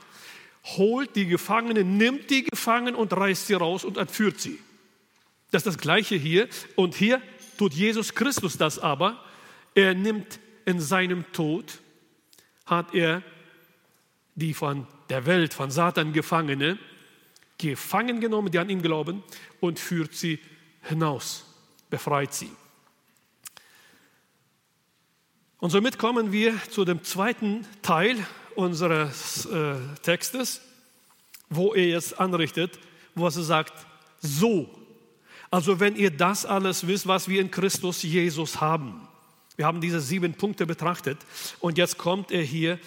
holt 0.66 1.16
die 1.16 1.26
Gefangenen, 1.26 1.98
nimmt 1.98 2.30
die 2.30 2.44
Gefangenen 2.44 2.96
und 2.96 3.14
reißt 3.14 3.48
sie 3.48 3.54
raus 3.54 3.86
und 3.86 3.98
entführt 3.98 4.40
sie. 4.40 4.60
Das 5.52 5.62
ist 5.62 5.68
das 5.68 5.78
Gleiche 5.78 6.16
hier. 6.16 6.48
Und 6.76 6.96
hier 6.96 7.22
tut 7.58 7.74
Jesus 7.74 8.14
Christus 8.14 8.58
das 8.58 8.80
aber. 8.80 9.24
Er 9.74 9.94
nimmt 9.94 10.40
in 10.66 10.80
seinem 10.80 11.32
Tod, 11.32 11.80
hat 12.66 12.94
er 12.94 13.24
die 14.36 14.54
von 14.54 14.86
der 15.10 15.26
Welt, 15.26 15.54
von 15.54 15.72
Satan 15.72 16.14
Gefangene, 16.14 16.78
gefangen 17.58 18.22
genommen, 18.22 18.52
die 18.52 18.60
an 18.60 18.70
ihn 18.70 18.82
glauben, 18.82 19.24
und 19.60 19.80
führt 19.80 20.14
sie 20.14 20.40
hinaus, 20.84 21.46
befreit 21.90 22.34
sie. 22.34 22.52
Und 25.60 25.72
somit 25.72 25.98
kommen 25.98 26.32
wir 26.32 26.56
zu 26.70 26.86
dem 26.86 27.04
zweiten 27.04 27.66
Teil 27.82 28.18
unseres 28.56 29.46
äh, 29.46 29.76
Textes, 30.02 30.62
wo 31.50 31.74
er 31.74 31.88
jetzt 31.88 32.20
anrichtet, 32.20 32.80
wo 33.14 33.26
er 33.26 33.32
sagt, 33.32 33.74
so. 34.22 34.70
Also 35.52 35.80
wenn 35.80 35.96
ihr 35.96 36.12
das 36.12 36.46
alles 36.46 36.88
wisst, 36.88 37.08
was 37.08 37.28
wir 37.28 37.42
in 37.42 37.52
Christus 37.52 38.04
Jesus 38.04 38.62
haben. 38.62 39.08
Wir 39.58 39.66
haben 39.66 39.82
diese 39.82 40.00
sieben 40.00 40.34
Punkte 40.34 40.66
betrachtet 40.66 41.18
und 41.60 41.78
jetzt 41.78 41.98
kommt 41.98 42.32
er 42.32 42.44
hier 42.44 42.80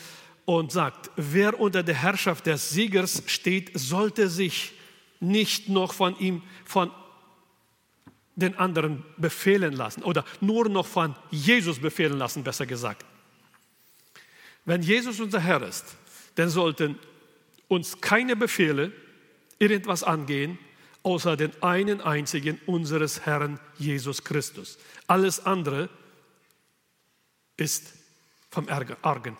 und 0.44 0.72
sagt, 0.72 1.11
wer 1.16 1.59
unter 1.61 1.83
der 1.83 1.94
Herrschaft 1.94 2.46
des 2.46 2.70
Siegers 2.70 3.22
steht, 3.26 3.70
sollte 3.74 4.28
sich 4.28 4.72
nicht 5.20 5.68
noch 5.68 5.92
von 5.92 6.18
ihm, 6.18 6.42
von 6.64 6.90
den 8.35 8.57
anderen 8.57 9.05
befehlen 9.18 9.74
lassen 9.74 10.02
oder 10.02 10.24
nur 10.40 10.68
noch 10.68 10.87
von 10.87 11.14
Jesus 11.31 11.78
befehlen 11.78 12.18
lassen, 12.18 12.42
besser 12.42 12.66
gesagt. 12.66 13.05
Wenn 14.64 14.83
Jesus 14.83 15.20
unser 15.20 15.40
Herr 15.40 15.62
ist, 15.62 15.96
dann 16.37 16.48
sollten 16.48 16.98
uns 17.68 18.00
keine 18.00 18.37
Befehle 18.37 18.92
irgendwas 19.59 20.02
angehen, 20.02 20.59
außer 21.02 21.37
den 21.37 21.50
einen 21.62 22.00
einzigen 22.00 22.61
unseres 22.66 23.26
Herrn 23.26 23.61
Jesus 23.78 24.24
Christus. 24.24 24.78
Alles 25.07 25.44
andere 25.44 25.88
ist 27.57 27.94
vom 28.50 28.68
Argen. 28.68 29.37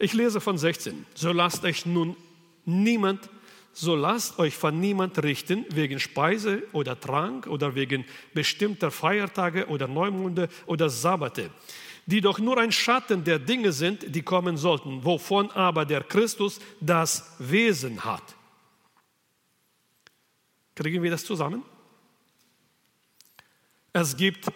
Ich 0.00 0.14
lese 0.14 0.40
von 0.40 0.56
16. 0.56 1.06
So 1.14 1.30
lasst 1.30 1.62
euch 1.62 1.84
nun 1.84 2.16
niemand, 2.64 3.28
so 3.74 3.94
lasst 3.94 4.38
euch 4.38 4.56
von 4.56 4.80
niemand 4.80 5.22
richten 5.22 5.66
wegen 5.68 6.00
Speise 6.00 6.62
oder 6.72 6.98
Trank 6.98 7.46
oder 7.46 7.74
wegen 7.74 8.06
bestimmter 8.32 8.90
Feiertage 8.90 9.66
oder 9.66 9.86
Neumonde 9.86 10.48
oder 10.64 10.88
Sabbate, 10.88 11.50
die 12.06 12.22
doch 12.22 12.38
nur 12.38 12.56
ein 12.56 12.72
Schatten 12.72 13.24
der 13.24 13.38
Dinge 13.38 13.72
sind, 13.72 14.14
die 14.14 14.22
kommen 14.22 14.56
sollten, 14.56 15.04
wovon 15.04 15.50
aber 15.50 15.84
der 15.84 16.02
Christus 16.02 16.60
das 16.80 17.36
Wesen 17.38 18.02
hat. 18.02 18.24
Kriegen 20.74 21.02
wir 21.02 21.10
das 21.10 21.26
zusammen? 21.26 21.62
Es 23.92 24.16
gibt 24.16 24.46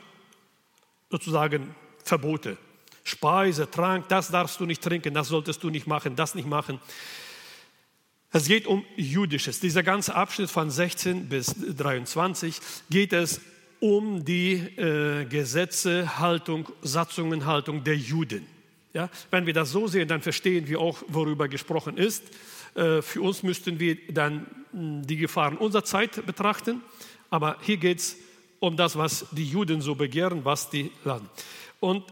sozusagen 1.11 1.75
Verbote. 2.03 2.57
Speise, 3.05 3.71
Trank, 3.71 4.09
das 4.09 4.31
darfst 4.31 4.59
du 4.59 4.67
nicht 4.67 4.83
trinken, 4.83 5.15
das 5.15 5.29
solltest 5.29 5.63
du 5.63 5.71
nicht 5.71 5.87
machen, 5.87 6.17
das 6.17 6.35
nicht 6.35 6.49
machen. 6.49 6.81
Es 8.33 8.49
geht 8.49 8.67
um 8.67 8.85
Jüdisches. 8.97 9.61
Dieser 9.61 9.85
ganze 9.85 10.15
Abschnitt 10.15 10.51
von 10.51 10.69
16 10.69 11.29
bis 11.29 11.55
23 11.55 12.59
geht 12.91 13.13
es 13.13 13.41
um 13.79 14.25
die 14.25 14.55
äh, 14.55 15.27
Gesetze, 15.27 16.19
Haltung, 16.19 16.69
Satzungen, 16.83 17.47
Haltung 17.47 17.85
der 17.85 17.97
Juden. 17.97 18.47
Ja, 18.95 19.11
wenn 19.31 19.45
wir 19.45 19.53
das 19.53 19.71
so 19.71 19.87
sehen, 19.87 20.09
dann 20.09 20.23
verstehen 20.23 20.67
wir 20.67 20.81
auch, 20.81 21.03
worüber 21.09 21.47
gesprochen 21.49 21.99
ist. 21.99 22.25
Äh, 22.75 23.03
für 23.03 23.21
uns 23.21 23.43
müssten 23.43 23.79
wir 23.79 23.99
dann 24.09 24.47
hm, 24.73 25.07
die 25.07 25.17
Gefahren 25.17 25.59
unserer 25.59 25.85
Zeit 25.85 26.25
betrachten. 26.25 26.81
Aber 27.31 27.59
hier 27.61 27.77
geht 27.77 27.99
es 27.99 28.17
um 28.61 28.77
das, 28.77 28.97
was 28.97 29.27
die 29.33 29.47
Juden 29.47 29.81
so 29.81 29.95
begehren, 29.95 30.45
was 30.45 30.71
die 30.71 30.91
laden. 31.05 31.29
Und 31.81 32.05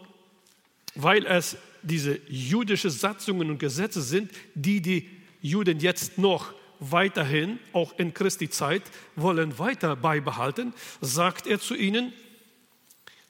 weil 0.95 1.27
es 1.27 1.57
diese 1.83 2.21
jüdische 2.29 2.91
Satzungen 2.91 3.51
und 3.51 3.59
Gesetze 3.59 4.03
sind, 4.03 4.31
die 4.55 4.81
die 4.81 5.09
Juden 5.41 5.81
jetzt 5.81 6.19
noch 6.19 6.55
weiterhin, 6.79 7.59
auch 7.73 7.99
in 7.99 8.15
Christi 8.15 8.49
Zeit, 8.51 8.83
wollen 9.17 9.59
weiter 9.59 9.97
beibehalten, 9.97 10.75
sagt 11.01 11.47
er 11.47 11.61
zu 11.61 11.75
ihnen, 11.75 12.13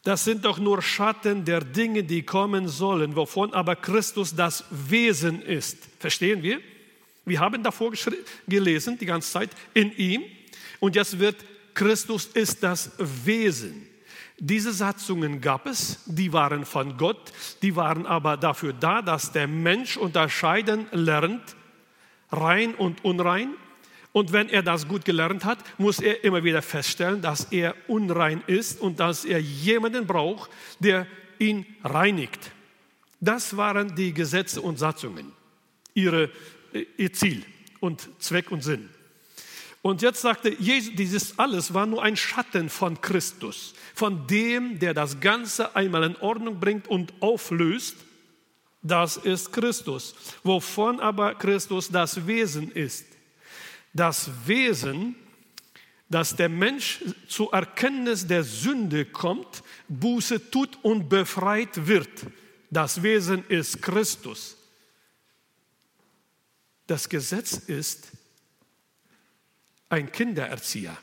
das 0.05 0.25
sind 0.25 0.44
doch 0.44 0.59
nur 0.59 0.83
Schatten 0.83 1.44
der 1.44 1.61
Dinge, 1.61 2.03
die 2.03 2.22
kommen 2.22 2.66
sollen, 2.66 3.14
wovon 3.14 3.55
aber 3.55 3.77
Christus 3.77 4.35
das 4.35 4.64
Wesen 4.70 5.42
ist. 5.42 5.79
Verstehen 6.01 6.42
wir? 6.42 6.61
Wir 7.25 7.38
haben 7.38 7.62
davor 7.62 7.92
gelesen, 8.48 8.98
die 8.98 9.07
ganze 9.07 9.31
Zeit, 9.31 9.51
in 9.75 9.96
ihm. 9.96 10.25
Und 10.81 10.96
jetzt 10.96 11.20
wird 11.20 11.37
Christus 11.75 12.27
ist 12.27 12.62
das 12.62 12.90
Wesen. 12.98 13.88
Diese 14.44 14.72
Satzungen 14.72 15.40
gab 15.40 15.66
es, 15.66 16.00
die 16.05 16.33
waren 16.33 16.64
von 16.64 16.96
Gott, 16.96 17.33
die 17.62 17.76
waren 17.76 18.07
aber 18.07 18.37
dafür 18.37 18.72
da, 18.72 19.00
dass 19.00 19.31
der 19.31 19.46
Mensch 19.46 19.96
unterscheiden 19.96 20.87
lernt, 20.90 21.55
rein 22.33 22.74
und 22.74 23.05
unrein. 23.05 23.55
Und 24.11 24.33
wenn 24.33 24.48
er 24.48 24.64
das 24.64 24.88
gut 24.88 25.05
gelernt 25.05 25.44
hat, 25.44 25.59
muss 25.78 26.00
er 26.00 26.24
immer 26.24 26.42
wieder 26.42 26.61
feststellen, 26.61 27.22
dass 27.22 27.52
er 27.52 27.76
unrein 27.87 28.42
ist 28.48 28.81
und 28.81 28.98
dass 28.98 29.24
er 29.24 29.38
jemanden 29.38 30.09
braucht, 30.09 30.50
der 30.81 31.07
ihn 31.38 31.64
reinigt. 31.85 32.50
Das 33.20 33.57
waren 33.57 33.94
die 33.94 34.12
Gesetze 34.12 34.61
und 34.61 34.76
Satzungen, 34.76 35.31
ihre, 35.94 36.31
ihr 36.96 37.12
Ziel 37.12 37.44
und 37.78 38.09
Zweck 38.18 38.50
und 38.50 38.64
Sinn. 38.64 38.88
Und 39.82 40.00
jetzt 40.00 40.20
sagte 40.20 40.54
Jesus, 40.60 40.94
dieses 40.94 41.38
alles 41.40 41.74
war 41.74 41.86
nur 41.86 42.02
ein 42.02 42.16
Schatten 42.16 42.70
von 42.70 43.00
Christus, 43.00 43.74
von 43.94 44.28
dem, 44.28 44.78
der 44.78 44.94
das 44.94 45.18
Ganze 45.18 45.74
einmal 45.74 46.04
in 46.04 46.16
Ordnung 46.16 46.60
bringt 46.60 46.86
und 46.86 47.12
auflöst. 47.20 47.96
Das 48.80 49.16
ist 49.16 49.52
Christus, 49.52 50.14
wovon 50.44 51.00
aber 51.00 51.34
Christus 51.34 51.88
das 51.88 52.26
Wesen 52.28 52.70
ist. 52.70 53.06
Das 53.92 54.30
Wesen, 54.46 55.16
dass 56.08 56.36
der 56.36 56.48
Mensch 56.48 57.00
zur 57.26 57.52
Erkenntnis 57.52 58.26
der 58.26 58.44
Sünde 58.44 59.04
kommt, 59.04 59.64
Buße 59.88 60.50
tut 60.50 60.78
und 60.82 61.08
befreit 61.08 61.86
wird. 61.86 62.08
Das 62.70 63.02
Wesen 63.02 63.44
ist 63.48 63.82
Christus. 63.82 64.56
Das 66.86 67.08
Gesetz 67.08 67.54
ist 67.54 68.12
ein 69.91 70.12
Kindererzieher. 70.12 70.97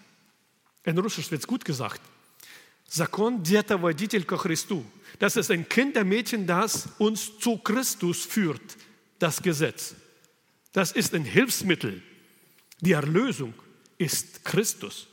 In 0.84 0.98
Russisch 0.98 1.30
wird 1.30 1.40
es 1.42 1.46
gut 1.46 1.64
gesagt. 1.64 2.00
Закон 2.88 3.42
Дета 3.42 3.80
Водитель 3.80 4.24
ко 4.24 4.36
Христу. 4.36 4.84
Das 5.18 5.36
ist 5.36 5.50
ein 5.50 5.68
Kindermädchen, 5.68 6.46
das 6.46 6.88
uns 6.98 7.38
zu 7.38 7.58
Christus 7.58 8.24
führt, 8.24 8.76
das 9.18 9.40
Gesetz. 9.40 9.94
Das 10.72 10.92
ist 10.92 11.14
ein 11.14 11.24
Hilfsmittel. 11.24 12.02
Die 12.80 12.92
Erlösung 12.92 13.54
ist 13.96 14.44
Christus. 14.44 15.06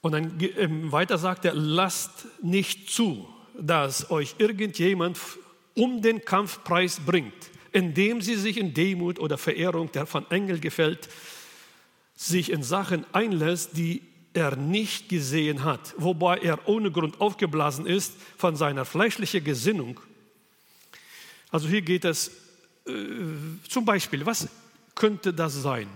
Und 0.00 0.12
dann 0.12 0.38
ähm, 0.40 0.90
weiter 0.90 1.16
sagt 1.16 1.44
er, 1.44 1.54
lasst 1.54 2.26
nicht 2.42 2.90
zu, 2.90 3.28
dass 3.58 4.10
euch 4.10 4.34
irgendjemand 4.38 5.18
um 5.74 6.02
den 6.02 6.24
Kampfpreis 6.24 7.00
bringt, 7.00 7.50
indem 7.77 8.23
sie 8.23 8.33
sich 8.33 8.57
in 8.57 8.73
Demut 8.73 9.19
oder 9.19 9.37
Verehrung, 9.37 9.91
der 9.91 10.07
von 10.07 10.25
Engel 10.31 10.59
gefällt, 10.59 11.07
sich 12.15 12.51
in 12.51 12.63
Sachen 12.63 13.05
einlässt, 13.13 13.77
die 13.77 14.01
er 14.33 14.55
nicht 14.55 15.09
gesehen 15.09 15.63
hat, 15.63 15.93
wobei 15.95 16.39
er 16.39 16.67
ohne 16.67 16.89
Grund 16.89 17.21
aufgeblasen 17.21 17.85
ist 17.85 18.13
von 18.35 18.55
seiner 18.55 18.83
fleischlichen 18.83 19.43
Gesinnung. 19.43 19.99
Also 21.51 21.67
hier 21.67 21.83
geht 21.83 22.03
es 22.03 22.29
äh, 22.87 22.93
zum 23.69 23.85
Beispiel, 23.85 24.25
was 24.25 24.47
könnte 24.95 25.31
das 25.31 25.53
sein? 25.61 25.87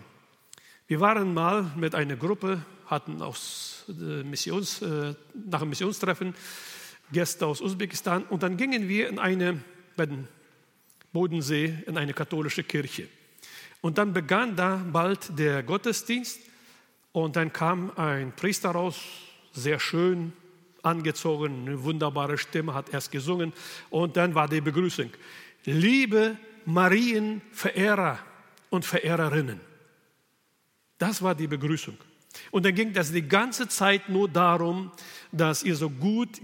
Wir 0.86 1.00
waren 1.00 1.34
mal 1.34 1.72
mit 1.76 1.96
einer 1.96 2.15
Gruppe, 2.15 2.63
hatten 2.86 3.24
aus 3.24 3.86
äh, 3.89 4.22
Missions, 4.24 4.84
äh, 4.84 5.15
nach 5.50 5.62
dem 5.62 5.70
Missionstreffen 5.70 6.36
Gäste 7.12 7.48
aus 7.48 7.60
Usbekistan 7.60 8.24
und 8.26 8.44
dann 8.44 8.56
gingen 8.56 8.88
wir 8.88 9.10
in 9.10 9.17
eine, 9.17 9.63
bei 9.96 10.06
den 10.06 10.28
Bodensee, 11.12 11.78
in 11.86 11.97
eine 11.97 12.13
katholische 12.13 12.63
Kirche. 12.63 13.08
Und 13.82 13.97
dann 13.97 14.13
begann 14.13 14.56
da 14.56 14.84
bald 14.91 15.38
der 15.38 15.63
Gottesdienst 15.63 16.39
und 17.12 17.36
dann 17.36 17.52
kam 17.52 17.91
ein 17.97 18.34
Priester 18.36 18.71
raus, 18.71 19.00
sehr 19.52 19.80
schön 19.80 20.34
angezogen, 20.84 21.67
eine 21.67 21.84
wunderbare 21.84 22.38
Stimme, 22.38 22.74
hat 22.74 22.93
erst 22.93 23.12
gesungen 23.12 23.54
und 23.89 24.17
dann 24.17 24.36
war 24.36 24.47
die 24.47 24.62
Begrüßung. 24.62 25.10
Liebe 25.65 26.38
Marienverehrer 26.65 28.19
und 28.69 28.86
Verehrerinnen. 28.86 29.60
Das 30.97 31.21
war 31.21 31.36
die 31.36 31.47
Begrüßung. 31.47 31.97
Und 32.52 32.65
dann 32.65 32.74
ging 32.74 32.93
das 32.93 33.12
die 33.12 33.28
ganze 33.28 33.67
Zeit 33.67 34.08
nur 34.08 34.30
darum, 34.30 34.91
dass, 35.32 35.63
ihr 35.63 35.76
so 35.76 35.89
gut, 35.89 36.39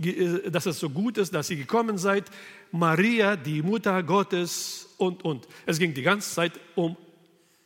dass 0.51 0.65
es 0.65 0.79
so 0.79 0.89
gut 0.89 1.17
ist, 1.17 1.33
dass 1.33 1.49
ihr 1.49 1.57
gekommen 1.57 1.97
seid. 1.97 2.25
Maria, 2.71 3.35
die 3.35 3.61
Mutter 3.61 4.01
Gottes 4.03 4.89
und, 4.97 5.23
und. 5.23 5.47
Es 5.65 5.79
ging 5.79 5.93
die 5.93 6.01
ganze 6.01 6.33
Zeit 6.33 6.59
um 6.75 6.95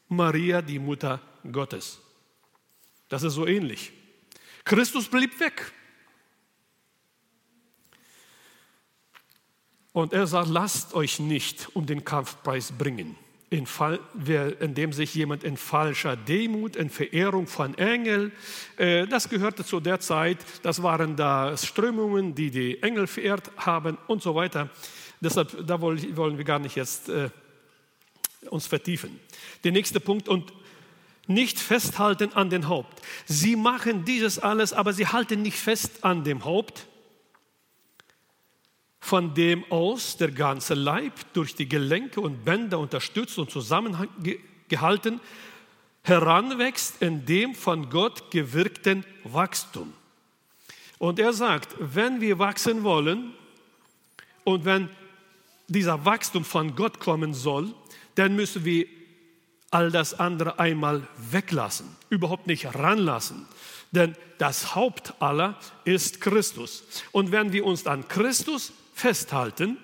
Maria, 0.08 0.62
die 0.62 0.80
Mutter 0.80 1.22
Gottes. 1.52 2.00
Das 3.10 3.24
ist 3.24 3.34
so 3.34 3.46
ähnlich. 3.46 3.92
Christus 4.64 5.08
blieb 5.08 5.40
weg. 5.40 5.74
Und 9.94 10.14
er 10.14 10.28
sagt, 10.28 10.50
lasst 10.50 10.94
euch 10.94 11.20
nicht 11.20 11.76
um 11.76 11.86
den 11.86 12.06
Kampfpreis 12.06 12.72
bringen, 12.72 13.18
in 13.52 13.66
Fall, 13.66 14.00
indem 14.62 14.94
sich 14.94 15.14
jemand 15.14 15.44
in 15.44 15.58
falscher 15.58 16.16
Demut, 16.16 16.78
in 16.78 16.90
Verehrung 16.90 17.48
von 17.48 17.78
Engeln, 17.78 18.32
äh, 18.78 19.06
das 19.08 19.28
gehörte 19.28 19.66
zu 19.66 19.82
der 19.82 20.00
Zeit, 20.00 20.38
das 20.64 20.82
waren 20.82 21.18
da 21.18 21.56
Strömungen, 21.58 22.34
die 22.34 22.50
die 22.50 22.82
Engel 22.82 23.08
verehrt 23.08 23.52
haben 23.58 23.98
und 24.08 24.24
so 24.24 24.36
weiter. 24.36 24.70
Deshalb, 25.20 25.68
da 25.68 25.82
wollen 25.82 26.38
wir 26.38 26.46
gar 26.46 26.60
nicht 26.60 26.78
jetzt 26.78 27.10
äh, 27.10 27.30
uns 28.50 28.68
vertiefen. 28.68 29.20
Der 29.66 29.74
nächste 29.74 30.00
Punkt, 30.00 30.30
und 30.30 30.54
nicht 31.28 31.60
festhalten 31.60 32.34
an 32.34 32.50
den 32.50 32.70
Haupt. 32.70 33.02
Sie 33.26 33.58
machen 33.58 34.06
dieses 34.06 34.40
alles, 34.40 34.72
aber 34.72 34.94
sie 34.94 35.08
halten 35.08 35.42
nicht 35.42 35.58
fest 35.58 36.04
an 36.06 36.24
dem 36.24 36.46
Haupt, 36.46 36.88
von 39.02 39.34
dem 39.34 39.66
aus 39.70 40.16
der 40.16 40.32
ganze 40.32 40.76
Leib 40.76 41.14
durch 41.34 41.56
die 41.56 41.68
Gelenke 41.68 42.22
und 42.22 42.46
Bänder 42.46 42.80
unterstützt 42.80 43.38
und 43.40 43.50
zusammengehalten 43.50 45.20
heranwächst 46.04 47.02
in 47.02 47.26
dem 47.26 47.54
von 47.54 47.90
Gott 47.90 48.32
gewirkten 48.32 49.04
Wachstum. 49.24 49.92
Und 51.00 51.20
er 51.20 51.34
sagt, 51.34 51.76
wenn 51.80 52.22
wir 52.22 52.40
wachsen 52.40 52.84
wollen 52.84 53.34
und 54.44 54.66
wenn 54.66 54.90
dieser 55.68 56.06
Wachstum 56.06 56.46
von 56.46 56.76
Gott 56.76 57.00
kommen 57.00 57.34
soll, 57.34 57.74
dann 58.16 58.36
müssen 58.36 58.66
wir 58.66 58.86
all 59.72 59.90
das 59.90 60.20
andere 60.20 60.60
einmal 60.60 61.08
weglassen, 61.18 61.88
überhaupt 62.10 62.46
nicht 62.46 62.76
ranlassen. 62.76 63.48
Denn 63.92 64.16
das 64.38 64.76
Haupt 64.76 65.14
aller 65.20 65.58
ist 65.86 66.22
Christus. 66.22 66.84
Und 67.12 67.32
wenn 67.32 67.52
wir 67.52 67.66
uns 67.66 67.88
an 67.88 68.08
Christus 68.08 68.74
festhalten 69.02 69.78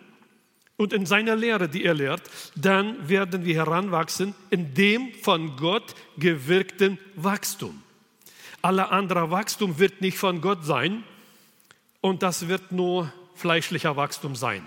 und 0.77 0.93
in 0.93 1.07
seiner 1.07 1.35
Lehre, 1.35 1.67
die 1.67 1.83
er 1.83 1.95
lehrt, 1.95 2.21
dann 2.55 3.09
werden 3.09 3.43
wir 3.45 3.55
heranwachsen 3.55 4.35
in 4.51 4.73
dem 4.75 5.11
von 5.23 5.57
Gott 5.57 5.95
gewirkten 6.17 6.99
Wachstum. 7.15 7.81
Aller 8.61 8.91
anderer 8.91 9.31
Wachstum 9.31 9.79
wird 9.79 10.01
nicht 10.01 10.17
von 10.17 10.39
Gott 10.39 10.63
sein 10.65 11.03
und 12.01 12.21
das 12.21 12.47
wird 12.47 12.71
nur 12.71 13.11
fleischlicher 13.35 13.95
Wachstum 13.95 14.35
sein. 14.35 14.63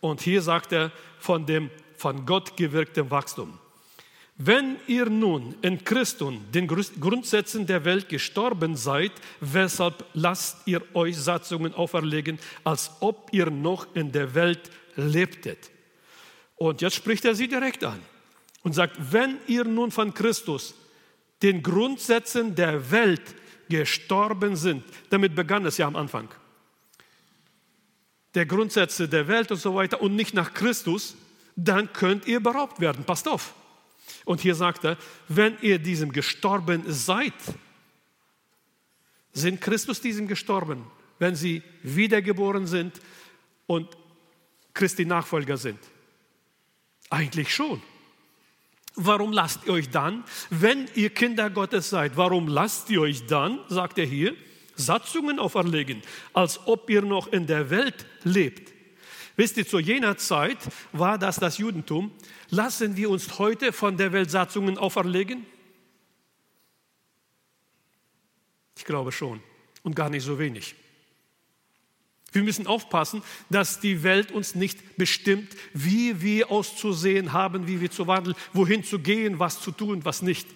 Und 0.00 0.20
hier 0.20 0.40
sagt 0.40 0.72
er 0.72 0.92
von 1.18 1.46
dem 1.46 1.70
von 1.96 2.26
Gott 2.26 2.56
gewirkten 2.56 3.10
Wachstum. 3.10 3.58
Wenn 4.36 4.78
ihr 4.88 5.08
nun 5.08 5.54
in 5.62 5.84
Christus 5.84 6.34
den 6.52 6.66
Grundsätzen 6.66 7.66
der 7.66 7.84
Welt 7.84 8.08
gestorben 8.08 8.76
seid, 8.76 9.12
weshalb 9.40 10.04
lasst 10.12 10.66
ihr 10.66 10.82
euch 10.94 11.16
Satzungen 11.16 11.72
auferlegen, 11.72 12.40
als 12.64 12.90
ob 12.98 13.28
ihr 13.32 13.48
noch 13.50 13.86
in 13.94 14.10
der 14.10 14.34
Welt 14.34 14.70
lebtet? 14.96 15.70
Und 16.56 16.80
jetzt 16.80 16.96
spricht 16.96 17.24
er 17.24 17.36
sie 17.36 17.46
direkt 17.46 17.84
an 17.84 18.00
und 18.64 18.74
sagt, 18.74 18.96
wenn 19.12 19.38
ihr 19.46 19.64
nun 19.64 19.92
von 19.92 20.12
Christus 20.12 20.74
den 21.40 21.62
Grundsätzen 21.62 22.56
der 22.56 22.90
Welt 22.90 23.36
gestorben 23.68 24.56
sind, 24.56 24.82
damit 25.10 25.36
begann 25.36 25.64
es 25.64 25.78
ja 25.78 25.86
am 25.86 25.94
Anfang, 25.94 26.28
der 28.34 28.46
Grundsätze 28.46 29.08
der 29.08 29.28
Welt 29.28 29.52
und 29.52 29.58
so 29.58 29.76
weiter 29.76 30.02
und 30.02 30.16
nicht 30.16 30.34
nach 30.34 30.54
Christus, 30.54 31.14
dann 31.54 31.92
könnt 31.92 32.26
ihr 32.26 32.40
beraubt 32.40 32.80
werden. 32.80 33.04
Passt 33.04 33.28
auf. 33.28 33.54
Und 34.24 34.40
hier 34.40 34.54
sagt 34.54 34.84
er, 34.84 34.96
wenn 35.28 35.56
ihr 35.60 35.78
diesem 35.78 36.12
gestorben 36.12 36.84
seid, 36.86 37.34
sind 39.32 39.60
Christus 39.60 40.00
diesem 40.00 40.28
gestorben, 40.28 40.86
wenn 41.18 41.34
sie 41.34 41.62
wiedergeboren 41.82 42.66
sind 42.66 43.00
und 43.66 43.88
Christi 44.72 45.04
Nachfolger 45.04 45.56
sind? 45.56 45.78
Eigentlich 47.10 47.54
schon. 47.54 47.82
Warum 48.96 49.32
lasst 49.32 49.66
ihr 49.66 49.72
euch 49.72 49.90
dann, 49.90 50.24
wenn 50.50 50.88
ihr 50.94 51.10
Kinder 51.10 51.50
Gottes 51.50 51.90
seid, 51.90 52.16
warum 52.16 52.46
lasst 52.46 52.90
ihr 52.90 53.00
euch 53.00 53.26
dann, 53.26 53.58
sagt 53.68 53.98
er 53.98 54.06
hier, 54.06 54.36
Satzungen 54.76 55.38
auferlegen, 55.38 56.02
als 56.32 56.60
ob 56.66 56.88
ihr 56.90 57.02
noch 57.02 57.26
in 57.32 57.46
der 57.46 57.70
Welt 57.70 58.06
lebt? 58.22 58.73
Wisst 59.36 59.56
ihr, 59.56 59.66
zu 59.66 59.78
jener 59.78 60.16
Zeit 60.16 60.58
war 60.92 61.18
das 61.18 61.36
das 61.36 61.58
Judentum. 61.58 62.12
Lassen 62.50 62.96
wir 62.96 63.10
uns 63.10 63.38
heute 63.38 63.72
von 63.72 63.96
der 63.96 64.12
Welt 64.12 64.30
Satzungen 64.30 64.78
auferlegen? 64.78 65.44
Ich 68.76 68.84
glaube 68.84 69.12
schon 69.12 69.40
und 69.82 69.96
gar 69.96 70.08
nicht 70.08 70.24
so 70.24 70.38
wenig. 70.38 70.74
Wir 72.32 72.42
müssen 72.42 72.66
aufpassen, 72.66 73.22
dass 73.48 73.78
die 73.78 74.02
Welt 74.02 74.32
uns 74.32 74.56
nicht 74.56 74.96
bestimmt, 74.96 75.54
wie 75.72 76.20
wir 76.20 76.50
auszusehen 76.50 77.32
haben, 77.32 77.68
wie 77.68 77.80
wir 77.80 77.90
zu 77.90 78.08
wandeln, 78.08 78.36
wohin 78.52 78.82
zu 78.82 78.98
gehen, 78.98 79.38
was 79.38 79.60
zu 79.60 79.70
tun, 79.70 80.04
was 80.04 80.20
nicht. 80.20 80.48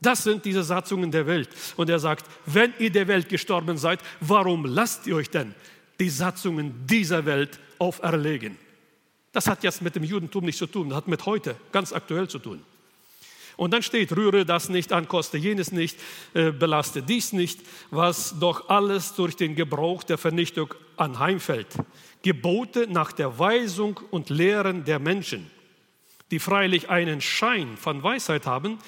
Das 0.00 0.22
sind 0.22 0.44
diese 0.44 0.62
Satzungen 0.62 1.10
der 1.10 1.26
Welt. 1.26 1.48
Und 1.76 1.88
er 1.88 1.98
sagt, 1.98 2.26
wenn 2.44 2.74
ihr 2.78 2.90
der 2.90 3.08
Welt 3.08 3.30
gestorben 3.30 3.78
seid, 3.78 4.00
warum 4.20 4.66
lasst 4.66 5.06
ihr 5.06 5.16
euch 5.16 5.30
denn 5.30 5.54
die 6.00 6.10
Satzungen 6.10 6.86
dieser 6.86 7.24
Welt 7.26 7.58
auferlegen. 7.78 8.56
Das 9.32 9.46
hat 9.46 9.62
jetzt 9.64 9.82
mit 9.82 9.94
dem 9.94 10.04
Judentum 10.04 10.44
nichts 10.44 10.58
zu 10.58 10.66
tun, 10.66 10.88
das 10.88 10.96
hat 10.96 11.08
mit 11.08 11.26
heute 11.26 11.56
ganz 11.72 11.92
aktuell 11.92 12.28
zu 12.28 12.38
tun. 12.38 12.62
Und 13.56 13.70
dann 13.72 13.82
steht, 13.82 14.14
rühre 14.14 14.44
das 14.44 14.68
nicht 14.68 14.92
an, 14.92 15.08
koste 15.08 15.38
jenes 15.38 15.72
nicht, 15.72 15.98
äh, 16.34 16.52
belaste 16.52 17.02
dies 17.02 17.32
nicht, 17.32 17.60
was 17.90 18.38
doch 18.38 18.68
alles 18.68 19.14
durch 19.14 19.34
den 19.34 19.54
Gebrauch 19.54 20.02
der 20.02 20.18
Vernichtung 20.18 20.74
anheimfällt. 20.96 21.68
Gebote 22.22 22.86
nach 22.86 23.12
der 23.12 23.38
Weisung 23.38 23.98
und 24.10 24.28
Lehren 24.28 24.84
der 24.84 24.98
Menschen, 24.98 25.50
die 26.30 26.38
freilich 26.38 26.90
einen 26.90 27.20
Schein 27.22 27.76
von 27.78 28.02
Weisheit 28.02 28.44
haben, 28.46 28.78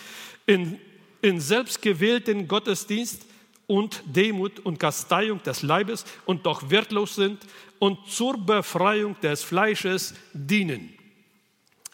in, 0.44 0.78
in 1.22 1.40
selbstgewählten 1.40 2.46
Gottesdienst 2.46 3.24
und 3.68 4.02
Demut 4.06 4.58
und 4.60 4.80
Kasteiung 4.80 5.40
des 5.44 5.62
Leibes 5.62 6.04
und 6.24 6.44
doch 6.46 6.70
wertlos 6.70 7.14
sind 7.14 7.46
und 7.78 8.08
zur 8.08 8.36
Befreiung 8.36 9.14
des 9.20 9.44
Fleisches 9.44 10.14
dienen. 10.32 10.94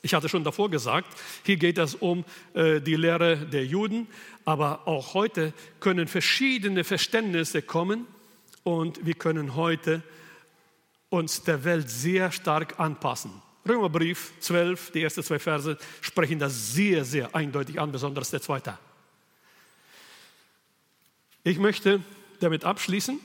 Ich 0.01 0.15
hatte 0.15 0.29
schon 0.29 0.45
davor 0.45 0.71
gesagt, 0.71 1.09
hier 1.45 1.57
geht 1.57 1.79
es 1.79 1.95
um 1.95 2.25
äh, 2.55 2.81
die 2.81 2.95
Lehre 2.95 3.37
der 3.37 3.67
Juden, 3.67 4.07
aber 4.45 4.87
auch 4.87 5.15
heute 5.15 5.53
können 5.81 6.07
verschiedene 6.07 6.85
Verständnisse 6.85 7.63
kommen 7.63 8.07
und 8.63 9.05
wir 9.05 9.15
können 9.15 9.57
heute 9.57 10.03
uns 11.09 11.43
der 11.43 11.65
Welt 11.65 11.91
sehr 11.91 12.31
stark 12.31 12.79
anpassen. 12.79 13.31
Römerbrief 13.67 14.33
12, 14.41 14.93
die 14.93 15.03
ersten 15.03 15.23
zwei 15.23 15.39
Verse 15.39 15.77
sprechen 16.03 16.39
das 16.39 16.75
sehr, 16.75 17.05
sehr 17.05 17.35
eindeutig 17.35 17.81
an, 17.81 17.91
besonders 17.91 18.31
der 18.31 18.43
zweite. 18.43 18.79
Ich 21.45 21.59
möchte 21.59 22.01
damit 22.41 22.65
abschließen, 22.65 23.21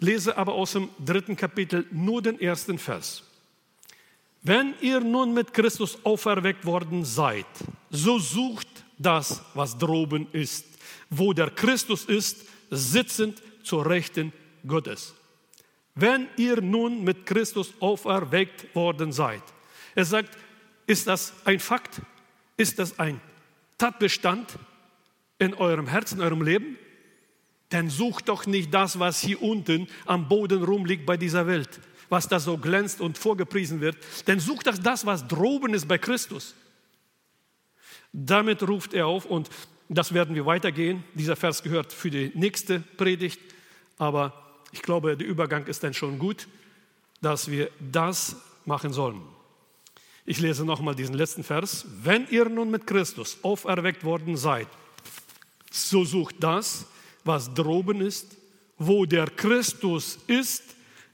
lese 0.00 0.36
aber 0.36 0.54
aus 0.54 0.72
dem 0.72 0.88
dritten 1.04 1.36
Kapitel 1.36 1.86
nur 1.92 2.20
den 2.20 2.40
ersten 2.40 2.78
Vers. 2.78 3.22
Wenn 4.42 4.74
ihr 4.80 5.00
nun 5.00 5.32
mit 5.32 5.54
Christus 5.54 5.98
auferweckt 6.04 6.64
worden 6.64 7.04
seid, 7.04 7.46
so 7.90 8.18
sucht 8.18 8.66
das, 8.98 9.42
was 9.54 9.78
droben 9.78 10.26
ist, 10.32 10.66
wo 11.10 11.32
der 11.32 11.50
Christus 11.50 12.04
ist, 12.04 12.44
sitzend 12.70 13.40
zur 13.62 13.86
Rechten 13.86 14.32
Gottes. 14.66 15.14
Wenn 15.94 16.28
ihr 16.36 16.60
nun 16.60 17.04
mit 17.04 17.24
Christus 17.24 17.74
auferweckt 17.78 18.74
worden 18.74 19.12
seid. 19.12 19.42
Er 19.94 20.04
sagt, 20.04 20.36
ist 20.86 21.06
das 21.06 21.34
ein 21.44 21.60
Fakt? 21.60 22.00
Ist 22.56 22.78
das 22.78 22.98
ein 22.98 23.20
Tatbestand 23.78 24.58
in 25.38 25.54
eurem 25.54 25.86
Herzen, 25.86 26.18
in 26.18 26.24
eurem 26.24 26.42
Leben? 26.42 26.78
Dann 27.70 27.88
sucht 27.88 28.28
doch 28.28 28.46
nicht 28.46 28.72
das, 28.74 28.98
was 28.98 29.20
hier 29.20 29.42
unten 29.42 29.88
am 30.06 30.28
Boden 30.28 30.62
rumliegt 30.62 31.06
bei 31.06 31.16
dieser 31.16 31.46
Welt 31.46 31.80
was 32.10 32.28
da 32.28 32.38
so 32.40 32.58
glänzt 32.58 33.00
und 33.00 33.16
vorgepriesen 33.16 33.80
wird, 33.80 33.96
denn 34.26 34.40
sucht 34.40 34.66
das 34.66 34.80
das, 34.80 35.06
was 35.06 35.26
droben 35.26 35.72
ist 35.72 35.88
bei 35.88 35.96
Christus. 35.96 36.54
Damit 38.12 38.62
ruft 38.68 38.92
er 38.92 39.06
auf 39.06 39.24
und 39.24 39.48
das 39.88 40.12
werden 40.12 40.34
wir 40.34 40.44
weitergehen. 40.44 41.04
Dieser 41.14 41.36
Vers 41.36 41.62
gehört 41.62 41.92
für 41.92 42.10
die 42.10 42.32
nächste 42.34 42.80
Predigt, 42.80 43.40
aber 43.96 44.34
ich 44.72 44.82
glaube, 44.82 45.16
der 45.16 45.26
Übergang 45.26 45.66
ist 45.66 45.82
dann 45.84 45.94
schon 45.94 46.18
gut, 46.18 46.48
dass 47.22 47.50
wir 47.50 47.70
das 47.78 48.36
machen 48.64 48.92
sollen. 48.92 49.22
Ich 50.26 50.40
lese 50.40 50.64
nochmal 50.64 50.94
diesen 50.94 51.14
letzten 51.14 51.44
Vers. 51.44 51.86
Wenn 52.02 52.28
ihr 52.28 52.48
nun 52.48 52.70
mit 52.70 52.86
Christus 52.86 53.38
auferweckt 53.42 54.04
worden 54.04 54.36
seid, 54.36 54.68
so 55.70 56.04
sucht 56.04 56.36
das, 56.40 56.86
was 57.24 57.52
droben 57.54 58.00
ist, 58.00 58.36
wo 58.78 59.04
der 59.04 59.26
Christus 59.26 60.18
ist, 60.26 60.62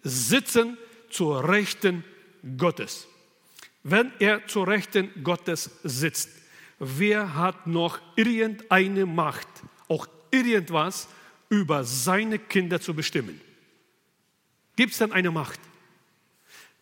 sitzen 0.02 0.78
zur 1.10 1.48
Rechten 1.48 2.04
Gottes. 2.56 3.06
Wenn 3.82 4.12
er 4.18 4.46
zur 4.46 4.66
Rechten 4.66 5.10
Gottes 5.22 5.70
sitzt, 5.82 6.30
wer 6.78 7.34
hat 7.34 7.66
noch 7.66 8.00
irgendeine 8.16 9.06
Macht, 9.06 9.48
auch 9.88 10.06
irgendwas 10.30 11.08
über 11.48 11.84
seine 11.84 12.38
Kinder 12.38 12.80
zu 12.80 12.94
bestimmen? 12.94 13.40
Gibt 14.76 14.92
es 14.92 14.98
dann 14.98 15.12
eine 15.12 15.30
Macht? 15.30 15.60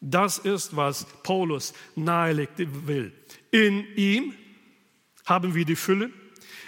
Das 0.00 0.38
ist, 0.38 0.76
was 0.76 1.06
Paulus 1.22 1.72
nahelegt 1.94 2.58
will. 2.86 3.12
In 3.50 3.86
ihm 3.96 4.34
haben 5.24 5.54
wir 5.54 5.64
die 5.64 5.76
Fülle, 5.76 6.10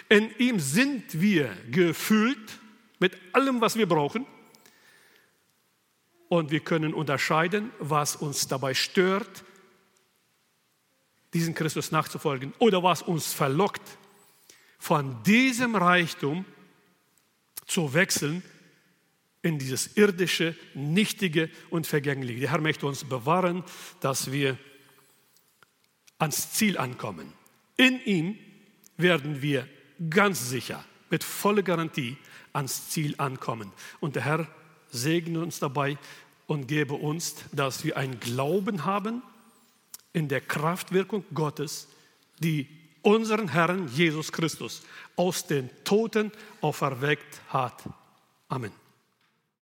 in 0.09 0.33
ihm 0.37 0.59
sind 0.59 1.19
wir 1.19 1.55
gefüllt 1.69 2.59
mit 2.99 3.17
allem, 3.33 3.61
was 3.61 3.75
wir 3.75 3.87
brauchen 3.87 4.25
und 6.29 6.51
wir 6.51 6.59
können 6.61 6.93
unterscheiden, 6.93 7.71
was 7.79 8.15
uns 8.15 8.47
dabei 8.47 8.73
stört, 8.73 9.43
diesen 11.33 11.53
Christus 11.53 11.91
nachzufolgen 11.91 12.53
oder 12.59 12.83
was 12.83 13.01
uns 13.01 13.33
verlockt, 13.33 13.97
von 14.79 15.21
diesem 15.23 15.75
Reichtum 15.75 16.45
zu 17.65 17.93
wechseln 17.93 18.43
in 19.41 19.59
dieses 19.59 19.97
irdische, 19.97 20.55
nichtige 20.73 21.49
und 21.69 21.87
vergängliche. 21.87 22.41
Der 22.41 22.51
Herr 22.51 22.61
möchte 22.61 22.87
uns 22.87 23.03
bewahren, 23.03 23.63
dass 23.99 24.31
wir 24.31 24.57
ans 26.17 26.53
Ziel 26.53 26.77
ankommen. 26.77 27.33
In 27.75 28.01
ihm 28.03 28.37
werden 28.97 29.41
wir 29.41 29.67
ganz 30.09 30.49
sicher, 30.49 30.83
mit 31.09 31.23
voller 31.23 31.63
Garantie 31.63 32.17
ans 32.53 32.89
Ziel 32.89 33.15
ankommen. 33.17 33.71
Und 33.99 34.15
der 34.15 34.25
Herr 34.25 34.47
segne 34.89 35.39
uns 35.39 35.59
dabei 35.59 35.97
und 36.47 36.67
gebe 36.67 36.93
uns, 36.93 37.35
dass 37.51 37.83
wir 37.83 37.97
einen 37.97 38.19
Glauben 38.19 38.85
haben 38.85 39.21
in 40.13 40.27
der 40.27 40.41
Kraftwirkung 40.41 41.23
Gottes, 41.33 41.87
die 42.39 42.67
unseren 43.01 43.49
Herrn 43.49 43.87
Jesus 43.93 44.31
Christus 44.31 44.81
aus 45.15 45.45
den 45.45 45.69
Toten 45.83 46.31
auferweckt 46.61 47.41
hat. 47.49 47.83
Amen. 48.49 48.71